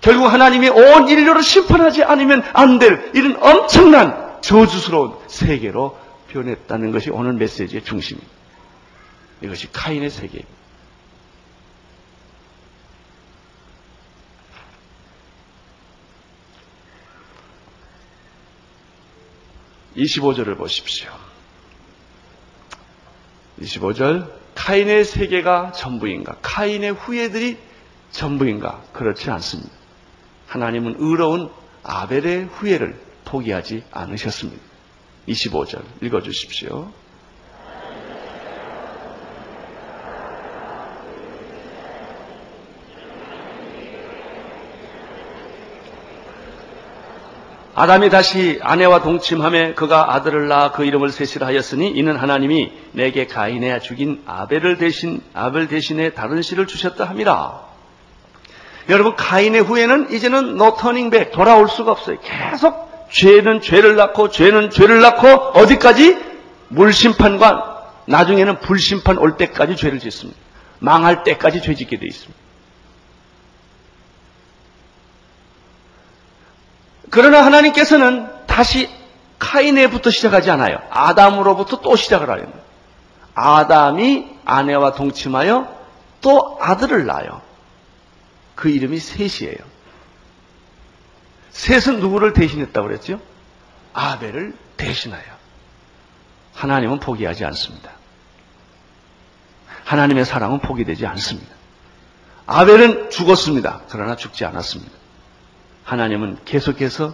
결국 0.02 0.26
하나님이 0.28 0.70
온 0.70 1.08
인류를 1.08 1.42
심판하지 1.42 2.04
않으면 2.04 2.44
안 2.54 2.80
될 2.80 3.12
이런 3.16 3.38
엄청난 3.42 4.36
저주스러운 4.42 5.14
세계로 5.28 5.98
변했다는 6.32 6.92
것이 6.92 7.10
오늘 7.10 7.34
메시지의 7.34 7.84
중심입니다. 7.84 8.32
이것이 9.42 9.72
카인의 9.72 10.10
세계입니다. 10.10 10.55
25절을 19.98 20.58
보십시오. 20.58 21.12
25절 23.62 24.32
카인의 24.56 25.06
세계가 25.06 25.72
전부인가? 25.72 26.38
카인의 26.42 26.94
후예들이 26.94 27.58
전부인가? 28.12 28.84
그렇지 28.94 29.30
않습니다. 29.32 29.72
하나님은 30.48 30.96
의로운 31.00 31.50
아벨의 31.84 32.46
후예를 32.46 33.00
포기하지 33.26 33.84
않으셨습니다. 33.92 34.62
25절 35.28 35.84
읽어주십시오. 36.02 36.92
아담이 47.78 48.10
다시 48.10 48.58
아내와 48.64 49.02
동침하매 49.02 49.74
그가 49.74 50.16
아들을 50.16 50.48
낳아 50.48 50.72
그 50.72 50.86
이름을 50.86 51.10
셋이라 51.10 51.46
하였으니 51.48 51.90
이는 51.90 52.16
하나님이 52.16 52.72
내게 52.94 53.28
가인이 53.28 53.80
죽인 53.80 54.24
아벨을 54.26 54.78
대신 54.78 55.22
아벨 55.34 55.68
대신에 55.68 56.12
다른 56.12 56.42
씨를 56.42 56.68
주셨다 56.68 57.04
함이라. 57.04 57.66
여러분 58.88 59.18
가인의 59.18 59.62
후예는 59.62 60.12
이제는 60.14 60.56
no 60.56 60.76
turning 60.78 61.10
back 61.10 61.34
돌아올 61.34 61.68
수가 61.68 61.92
없어요. 61.92 62.18
계속 62.22 63.10
죄는 63.12 63.60
죄를 63.60 63.98
낳고 63.98 64.30
죄는 64.30 64.70
죄를 64.70 65.02
낳고 65.02 65.28
어디까지 65.28 66.18
물심판과 66.70 67.92
나중에는 68.06 68.60
불심판 68.62 69.18
올 69.18 69.36
때까지 69.36 69.76
죄를 69.76 70.00
짓습니다. 70.00 70.40
망할 70.80 71.24
때까지 71.24 71.62
죄 71.62 71.76
짓게 71.76 72.00
돼 72.00 72.06
있습니다. 72.08 72.45
그러나 77.16 77.46
하나님께서는 77.46 78.28
다시 78.46 78.90
카인에부터 79.40 80.10
시작하지 80.10 80.52
않아요. 80.52 80.80
아담으로부터 80.90 81.80
또 81.80 81.96
시작을 81.96 82.30
하려는. 82.30 82.52
아담이 83.34 84.28
아내와 84.44 84.96
동침하여 84.96 85.74
또 86.20 86.58
아들을 86.60 87.06
낳아요. 87.06 87.42
그 88.56 88.68
이름이 88.68 89.00
셋이에요. 89.00 89.56
셋은 91.52 92.02
누구를 92.02 92.34
대신했다고 92.34 92.86
그랬죠? 92.86 93.22
아벨을 93.94 94.54
대신하여. 94.76 95.24
하나님은 96.54 97.00
포기하지 97.00 97.46
않습니다. 97.46 97.92
하나님의 99.86 100.26
사랑은 100.26 100.60
포기되지 100.60 101.06
않습니다. 101.06 101.56
아벨은 102.46 103.10
죽었습니다. 103.10 103.84
그러나 103.88 104.18
죽지 104.18 104.44
않았습니다. 104.44 105.05
하나님은 105.86 106.40
계속해서 106.46 107.14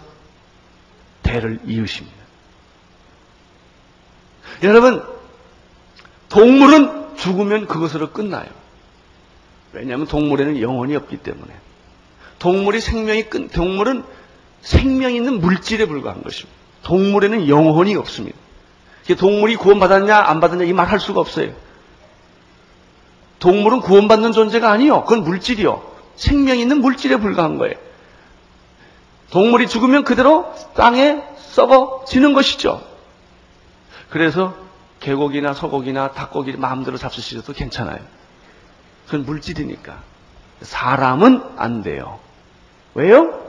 대를 1.24 1.60
이으십니다. 1.68 2.18
여러분, 4.64 5.04
동물은 6.30 7.16
죽으면 7.18 7.68
그것으로 7.68 8.12
끝나요. 8.12 8.48
왜냐하면 9.74 10.08
동물에는 10.08 10.60
영혼이 10.62 10.96
없기 10.96 11.18
때문에. 11.18 11.54
동물이 12.40 12.80
생명이 12.82 13.24
끝, 13.30 13.52
동물은 13.52 14.04
생명 14.62 15.14
있는 15.14 15.40
물질에 15.40 15.86
불과한 15.86 16.24
것입니다. 16.24 16.58
동물에는 16.84 17.48
영혼이 17.48 17.96
없습니다. 17.96 18.38
동물이 19.18 19.58
구원받았냐, 19.58 20.16
안 20.18 20.40
받았냐, 20.40 20.64
이 20.66 20.74
말 20.74 20.88
할 20.88 21.00
수가 21.00 21.20
없어요. 21.20 21.54
동물은 23.40 23.82
구원받는 23.82 24.32
존재가 24.32 24.72
아니요. 24.72 25.04
그건 25.04 25.24
물질이요. 25.24 25.84
생명 26.16 26.58
있는 26.60 26.80
물질에 26.82 27.18
불과한 27.18 27.58
거예요. 27.58 27.76
동물이 29.32 29.68
죽으면 29.68 30.04
그대로 30.04 30.54
땅에 30.76 31.24
썩어지는 31.38 32.34
것이죠. 32.34 32.82
그래서 34.10 34.56
개고기나 35.00 35.54
소고기나 35.54 36.12
닭고기 36.12 36.58
마음대로 36.58 36.98
잡수시셔도 36.98 37.54
괜찮아요. 37.54 38.00
그건 39.06 39.26
물질이니까. 39.26 39.98
사람은 40.62 41.44
안 41.58 41.82
돼요. 41.82 42.20
왜요? 42.94 43.42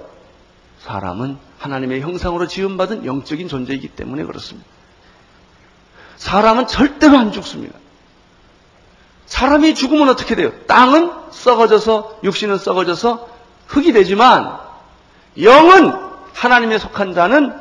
사람은 0.80 1.38
하나님의 1.58 2.00
형상으로 2.00 2.46
지음받은 2.46 3.04
영적인 3.04 3.48
존재이기 3.48 3.88
때문에 3.88 4.24
그렇습니다. 4.24 4.68
사람은 6.16 6.68
절대로 6.68 7.18
안 7.18 7.32
죽습니다. 7.32 7.76
사람이 9.26 9.74
죽으면 9.74 10.08
어떻게 10.08 10.34
돼요? 10.34 10.52
땅은 10.66 11.10
썩어져서 11.30 12.20
육신은 12.22 12.58
썩어져서 12.58 13.28
흙이 13.66 13.92
되지만 13.92 14.58
영은 15.40 15.92
하나님에 16.34 16.78
속한 16.78 17.14
자는 17.14 17.54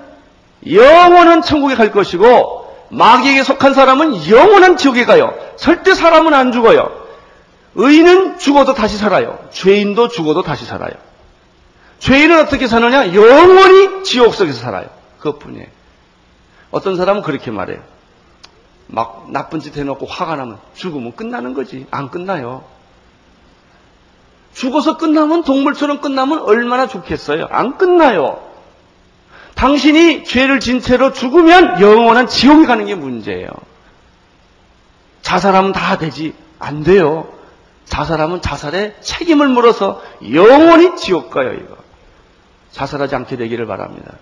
영원한 0.70 1.42
천국에 1.42 1.76
갈 1.76 1.92
것이고 1.92 2.88
마귀에게 2.90 3.44
속한 3.44 3.74
사람은 3.74 4.30
영원한 4.30 4.78
지옥에 4.78 5.06
가요. 5.06 5.34
절대 5.56 5.94
사람은 5.94 6.34
안 6.34 6.52
죽어요. 6.52 7.02
의인은 7.76 8.38
죽어도 8.38 8.74
다시 8.74 8.98
살아요. 8.98 9.40
죄인도 9.52 10.10
죽어도 10.10 10.42
다시 10.42 10.66
살아요. 10.66 10.92
죄인은 12.00 12.40
어떻게 12.42 12.68
사느냐? 12.68 13.14
영원히 13.14 14.04
지옥 14.04 14.34
속에서 14.34 14.60
살아요. 14.60 14.90
그것뿐이에요. 15.20 15.68
어떤 16.72 16.98
사람은 16.98 17.22
그렇게 17.22 17.52
말해요. 17.52 17.80
막 18.88 19.28
나쁜 19.30 19.62
짓 19.62 19.78
해놓고 19.78 20.06
화가 20.06 20.36
나면 20.36 20.58
죽으면 20.76 21.16
끝나는 21.16 21.54
거지. 21.54 21.86
안 21.92 22.10
끝나요. 22.10 22.64
죽어서 24.62 24.96
끝나면 24.98 25.44
동물처럼 25.44 26.02
끝나면 26.02 26.42
얼마나 26.42 26.86
좋겠어요. 26.86 27.48
안 27.50 27.80
끝나요. 27.80 28.48
당신이 29.56 30.24
죄를 30.24 30.60
진 30.60 30.82
채로 30.82 31.14
죽으면 31.14 31.82
영원한 31.82 32.28
지옥에 32.28 32.68
가는 32.68 32.86
게 32.86 32.94
문제예요. 32.94 33.50
자살하면 35.24 35.72
다 35.72 35.98
되지. 35.98 36.36
안 36.60 36.84
돼요. 36.84 37.28
자살하면 37.86 38.44
자살에 38.44 38.96
책임을 39.02 39.48
물어서 39.48 40.04
영원히 40.32 40.96
지옥 40.96 41.32
가요, 41.32 41.54
이거. 41.54 41.76
자살하지 42.72 43.16
않게 43.16 43.38
되기를 43.38 43.66
바랍니다. 43.66 44.14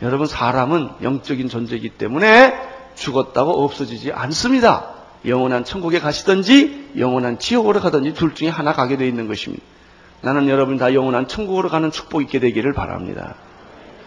여러분, 0.00 0.26
사람은 0.26 0.90
영적인 1.02 1.50
존재이기 1.50 1.90
때문에 1.90 2.58
죽었다고 2.94 3.62
없어지지 3.62 4.10
않습니다. 4.10 4.97
영원한 5.26 5.64
천국에 5.64 5.98
가시든지 6.00 6.90
영원한 6.98 7.38
지옥으로 7.38 7.80
가든지 7.80 8.14
둘 8.14 8.34
중에 8.34 8.48
하나 8.48 8.72
가게 8.72 8.96
되어 8.96 9.06
있는 9.06 9.26
것입니다. 9.28 9.62
나는 10.20 10.48
여러분 10.48 10.78
다 10.78 10.94
영원한 10.94 11.28
천국으로 11.28 11.68
가는 11.68 11.90
축복 11.90 12.22
있게 12.22 12.40
되기를 12.40 12.72
바랍니다. 12.72 13.34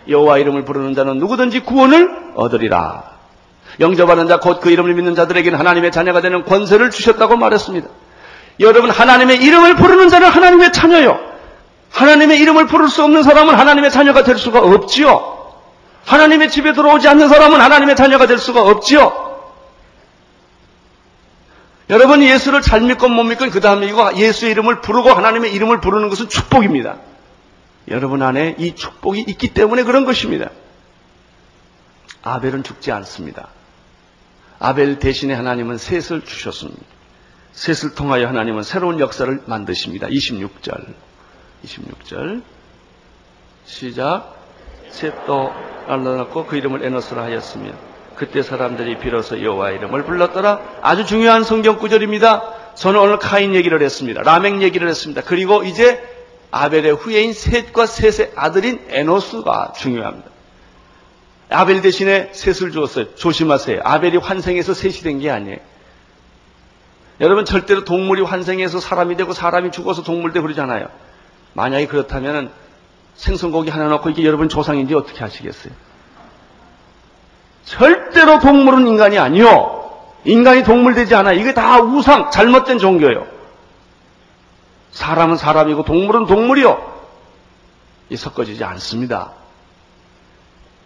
여호와 0.08 0.40
이름을 0.40 0.66
부르는 0.66 0.94
자는 0.94 1.18
누구든지 1.18 1.62
구원을 1.62 2.34
얻으리라. 2.36 3.04
영접하는 3.80 4.28
자 4.28 4.40
곧 4.44 4.60
그 4.60 4.70
이름을 4.70 4.94
믿는 4.96 5.16
자들에게는 5.16 5.58
하나님의 5.58 5.92
자녀가 5.92 6.22
되는 6.22 6.44
권세를 6.44 6.90
주셨다고 6.92 7.38
말했습니다. 7.38 7.88
여러분 8.60 8.90
하나님의 8.90 9.38
이름을 9.42 9.76
부르는 9.76 10.10
자는 10.10 10.30
하나님의 10.30 10.74
자녀요. 10.74 11.20
하나님의 11.92 12.40
이름을 12.40 12.68
부를 12.68 12.90
수 12.90 13.04
없는 13.04 13.24
사람은 13.24 13.56
하나님의 13.56 13.92
자녀가 13.92 14.24
될 14.24 14.38
수가 14.38 14.60
없지요. 14.60 15.38
하나님의 16.06 16.50
집에 16.50 16.74
들어오지 16.74 17.08
않는 17.08 17.28
사람은 17.30 17.62
하나님의 17.62 17.96
자녀가 17.96 18.28
될 18.28 18.38
수가 18.38 18.62
없지요. 18.62 19.31
여러분이 21.92 22.30
예수를 22.30 22.62
잘 22.62 22.82
믿건 22.82 23.12
못 23.12 23.24
믿건 23.24 23.50
그 23.50 23.60
다음에 23.60 23.86
이거 23.86 24.16
예수의 24.16 24.52
이름을 24.52 24.80
부르고 24.80 25.10
하나님의 25.10 25.54
이름을 25.54 25.82
부르는 25.82 26.08
것은 26.08 26.30
축복입니다. 26.30 27.00
여러분 27.90 28.22
안에 28.22 28.56
이 28.58 28.76
축복이 28.76 29.26
있기 29.28 29.54
때문에 29.54 29.84
그런 29.84 30.06
것입니다. 30.06 30.50
아벨은 32.24 32.64
죽지 32.64 32.94
않습니다. 32.94 33.50
아벨 34.58 35.00
대신에 35.00 35.34
하나님은 35.34 35.78
셋을 35.78 36.24
주셨습니다. 36.24 36.82
셋을 37.52 37.94
통하여 37.94 38.28
하나님은 38.28 38.64
새로운 38.64 39.02
역사를 39.02 39.42
만드십니다. 39.46 40.08
26절. 40.08 40.94
26절. 41.66 42.42
시작. 43.66 44.38
셋도 44.92 45.52
알라놓고 45.88 46.46
그 46.46 46.56
이름을 46.56 46.86
에너스라 46.86 47.24
하였으며 47.24 47.91
그때 48.22 48.44
사람들이 48.44 49.00
비로소 49.00 49.42
여호와 49.44 49.72
이름을 49.72 50.04
불렀더라. 50.04 50.62
아주 50.84 51.08
중요한 51.08 51.44
성경 51.44 51.80
구절입니다. 51.80 52.76
저는 52.76 53.00
오늘 53.00 53.18
카인 53.18 53.56
얘기를 53.56 53.82
했습니다. 53.82 54.22
라멕 54.22 54.62
얘기를 54.62 54.88
했습니다. 54.88 55.24
그리고 55.26 55.64
이제 55.64 56.08
아벨의 56.52 56.92
후예인 56.94 57.34
셋과 57.34 57.88
셋의 57.88 58.34
아들인 58.36 58.80
에노스가 58.90 59.74
중요합니다. 59.76 60.30
아벨 61.50 61.82
대신에 61.82 62.30
셋을 62.32 62.72
주었어요. 62.72 63.16
조심하세요. 63.16 63.82
아벨이 63.84 64.18
환생해서 64.18 64.76
셋이 64.76 64.98
된 65.02 65.18
게 65.18 65.32
아니에요. 65.32 65.58
여러분 67.22 67.44
절대로 67.44 67.86
동물이 67.86 68.22
환생해서 68.22 68.80
사람이 68.80 69.16
되고 69.18 69.34
사람이 69.34 69.72
죽어서 69.72 70.04
동물 70.04 70.32
되고 70.32 70.44
그러잖아요. 70.44 70.90
만약에 71.54 71.88
그렇다면 71.88 72.52
생선고기 73.16 73.72
하나 73.72 73.88
넣고 73.88 74.12
이게 74.12 74.24
여러분 74.24 74.48
조상인지 74.48 74.94
어떻게 74.94 75.22
하시겠어요? 75.22 75.74
절대로 77.66 78.40
동물은 78.40 78.88
인간이 78.88 79.18
아니요. 79.18 79.78
인간이 80.24 80.64
동물 80.64 80.94
되지 80.94 81.16
않아. 81.16 81.34
이게 81.34 81.54
다 81.54 81.82
우상, 81.82 82.32
잘못된 82.32 82.80
종교예요. 82.80 83.28
사람은 84.92 85.38
사람이고 85.38 85.84
동물은 85.84 86.26
동물이요. 86.26 86.92
이 88.10 88.16
섞어지지 88.18 88.64
않습니다. 88.64 89.32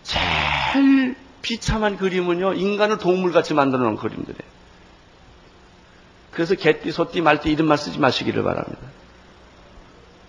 제일 0.04 1.16
비참한 1.42 1.98
그림은요, 1.98 2.54
인간을 2.54 2.98
동물같이 2.98 3.54
만들어 3.54 3.84
놓은 3.84 3.98
그림들이에요. 3.98 4.56
그래서 6.32 6.56
개띠, 6.56 6.92
소띠, 6.92 7.22
말띠 7.22 7.50
이름만 7.50 7.78
쓰지 7.78 7.98
마시기를 8.00 8.44
바랍니다. 8.44 8.78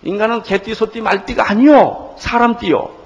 인간은 0.02 0.42
개띠, 0.42 0.74
소띠, 0.74 1.00
말띠가 1.00 1.50
아니요. 1.50 2.14
사람띠요. 2.18 3.05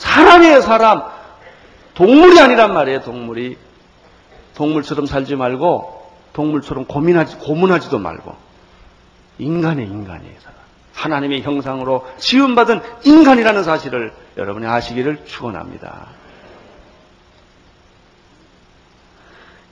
사람이에요, 0.00 0.62
사람. 0.62 1.02
동물이 1.94 2.40
아니란 2.40 2.72
말이에요, 2.72 3.02
동물이. 3.02 3.58
동물처럼 4.54 5.06
살지 5.06 5.36
말고, 5.36 6.10
동물처럼 6.32 6.86
고민하지, 6.86 7.36
고문하지도 7.36 7.98
말고. 7.98 8.34
인간의 9.38 9.86
인간이에요, 9.86 10.40
사람. 10.40 10.58
하나님의 10.94 11.42
형상으로 11.42 12.06
지음받은 12.18 12.80
인간이라는 13.04 13.62
사실을 13.62 14.12
여러분이 14.36 14.66
아시기를 14.66 15.24
축원합니다. 15.26 16.06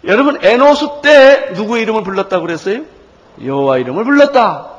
여러분 0.04 0.38
에노스 0.42 0.86
때 1.02 1.50
누구의 1.54 1.82
이름을 1.82 2.02
불렀다고 2.02 2.46
그랬어요? 2.46 2.82
여호와 3.44 3.78
이름을 3.78 4.04
불렀다. 4.04 4.70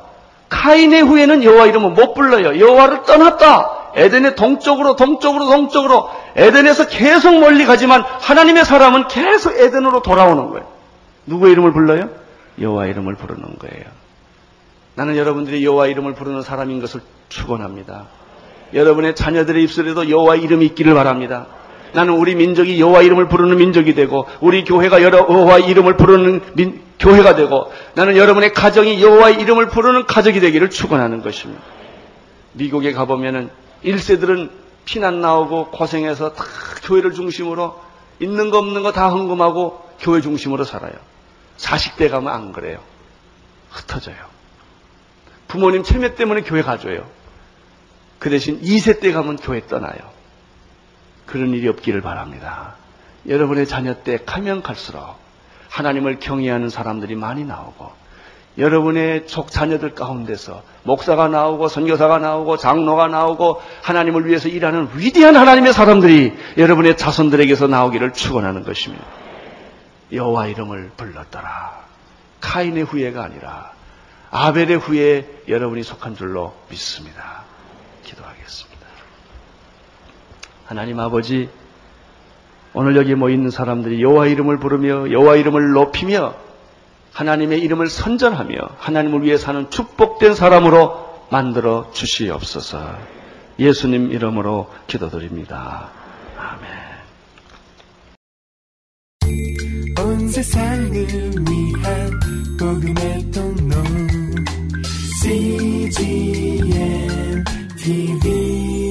카인의 0.48 1.02
후에는 1.02 1.44
여호와 1.44 1.66
이름을 1.66 1.90
못 1.90 2.14
불러요. 2.14 2.58
여호와를 2.58 3.02
떠났다. 3.02 3.79
에덴의 3.94 4.36
동쪽으로 4.36 4.96
동쪽으로 4.96 5.46
동쪽으로 5.46 6.10
에덴에서 6.36 6.88
계속 6.88 7.38
멀리 7.38 7.66
가지만 7.66 8.02
하나님의 8.02 8.64
사람은 8.64 9.08
계속 9.08 9.58
에덴으로 9.58 10.02
돌아오는 10.02 10.48
거예요. 10.50 10.66
누구의 11.26 11.52
이름을 11.52 11.72
불러요? 11.72 12.10
여호와 12.60 12.86
이름을 12.86 13.14
부르는 13.14 13.58
거예요. 13.58 13.84
나는 14.94 15.16
여러분들이 15.16 15.64
여호와 15.64 15.86
이름을 15.86 16.14
부르는 16.14 16.42
사람인 16.42 16.80
것을 16.80 17.00
축원합니다. 17.28 18.06
여러분의 18.74 19.14
자녀들의 19.14 19.62
입술에도 19.64 20.10
여호와 20.10 20.36
이름이 20.36 20.66
있기를 20.66 20.94
바랍니다. 20.94 21.46
나는 21.92 22.14
우리 22.14 22.34
민족이 22.34 22.80
여호와 22.80 23.02
이름을 23.02 23.28
부르는 23.28 23.56
민족이 23.56 23.94
되고 23.94 24.26
우리 24.40 24.64
교회가 24.64 25.02
여호와 25.02 25.58
이름을 25.58 25.96
부르는 25.96 26.40
민, 26.54 26.80
교회가 26.98 27.34
되고 27.34 27.72
나는 27.94 28.16
여러분의 28.16 28.52
가정이 28.52 29.02
여호와 29.02 29.30
이름을 29.30 29.68
부르는 29.68 30.06
가족이 30.06 30.40
되기를 30.40 30.70
축원하는 30.70 31.22
것입니다. 31.22 31.62
미국에 32.52 32.92
가보면은 32.92 33.50
1세들은 33.84 34.50
피난 34.84 35.20
나오고 35.20 35.70
고생해서 35.70 36.32
다 36.34 36.44
교회를 36.84 37.12
중심으로 37.12 37.80
있는 38.20 38.50
거 38.50 38.58
없는 38.58 38.82
거 38.82 38.92
다 38.92 39.08
헌금하고 39.10 39.88
교회 40.00 40.20
중심으로 40.20 40.64
살아요. 40.64 40.92
40대 41.58 42.10
가면 42.10 42.32
안 42.32 42.52
그래요. 42.52 42.80
흩어져요. 43.70 44.16
부모님 45.48 45.82
체매 45.82 46.14
때문에 46.14 46.42
교회 46.42 46.62
가줘요. 46.62 47.06
그 48.18 48.30
대신 48.30 48.60
2세 48.60 49.00
때 49.00 49.12
가면 49.12 49.36
교회 49.36 49.66
떠나요. 49.66 49.98
그런 51.26 51.50
일이 51.54 51.68
없기를 51.68 52.00
바랍니다. 52.00 52.74
여러분의 53.28 53.66
자녀 53.66 54.02
때 54.02 54.18
가면 54.24 54.62
갈수록 54.62 55.16
하나님을 55.68 56.18
경외하는 56.20 56.68
사람들이 56.70 57.14
많이 57.14 57.44
나오고 57.44 57.92
여러분의 58.58 59.26
족 59.26 59.50
자녀들 59.50 59.94
가운데서 59.94 60.62
목사가 60.82 61.28
나오고 61.28 61.68
선교사가 61.68 62.18
나오고 62.18 62.56
장로가 62.56 63.08
나오고 63.08 63.62
하나님을 63.82 64.26
위해서 64.26 64.48
일하는 64.48 64.88
위대한 64.94 65.36
하나님의 65.36 65.72
사람들이 65.72 66.34
여러분의 66.58 66.96
자손들에게서 66.96 67.68
나오기를 67.68 68.12
축원하는 68.12 68.64
것입니다. 68.64 69.04
여호와 70.12 70.48
이름을 70.48 70.90
불렀더라. 70.96 71.80
카인의 72.40 72.84
후예가 72.84 73.22
아니라 73.22 73.72
아벨의 74.30 74.78
후예에 74.78 75.26
여러분이 75.48 75.82
속한 75.82 76.16
줄로 76.16 76.54
믿습니다. 76.68 77.44
기도하겠습니다. 78.04 78.80
하나님 80.66 80.98
아버지 80.98 81.48
오늘 82.72 82.96
여기 82.96 83.10
있는 83.10 83.50
사람들이 83.50 84.02
여호와 84.02 84.26
이름을 84.26 84.58
부르며 84.58 85.10
여호와 85.10 85.36
이름을 85.36 85.72
높이며 85.72 86.34
하나님의 87.12 87.60
이름을 87.60 87.88
선전하며 87.88 88.56
하나님을 88.78 89.22
위해 89.22 89.36
사는 89.36 89.70
축복된 89.70 90.34
사람으로 90.34 91.26
만들어 91.30 91.90
주시옵소서. 91.92 92.96
예수님 93.58 94.10
이름으로 94.12 94.70
기도드립니다. 94.86 95.90
아멘. 96.36 96.80
세상을 100.30 100.92
위한 100.92 102.20
복음의 102.56 103.30
통로 103.32 103.74
CGM 105.22 106.64
TV 107.76 108.89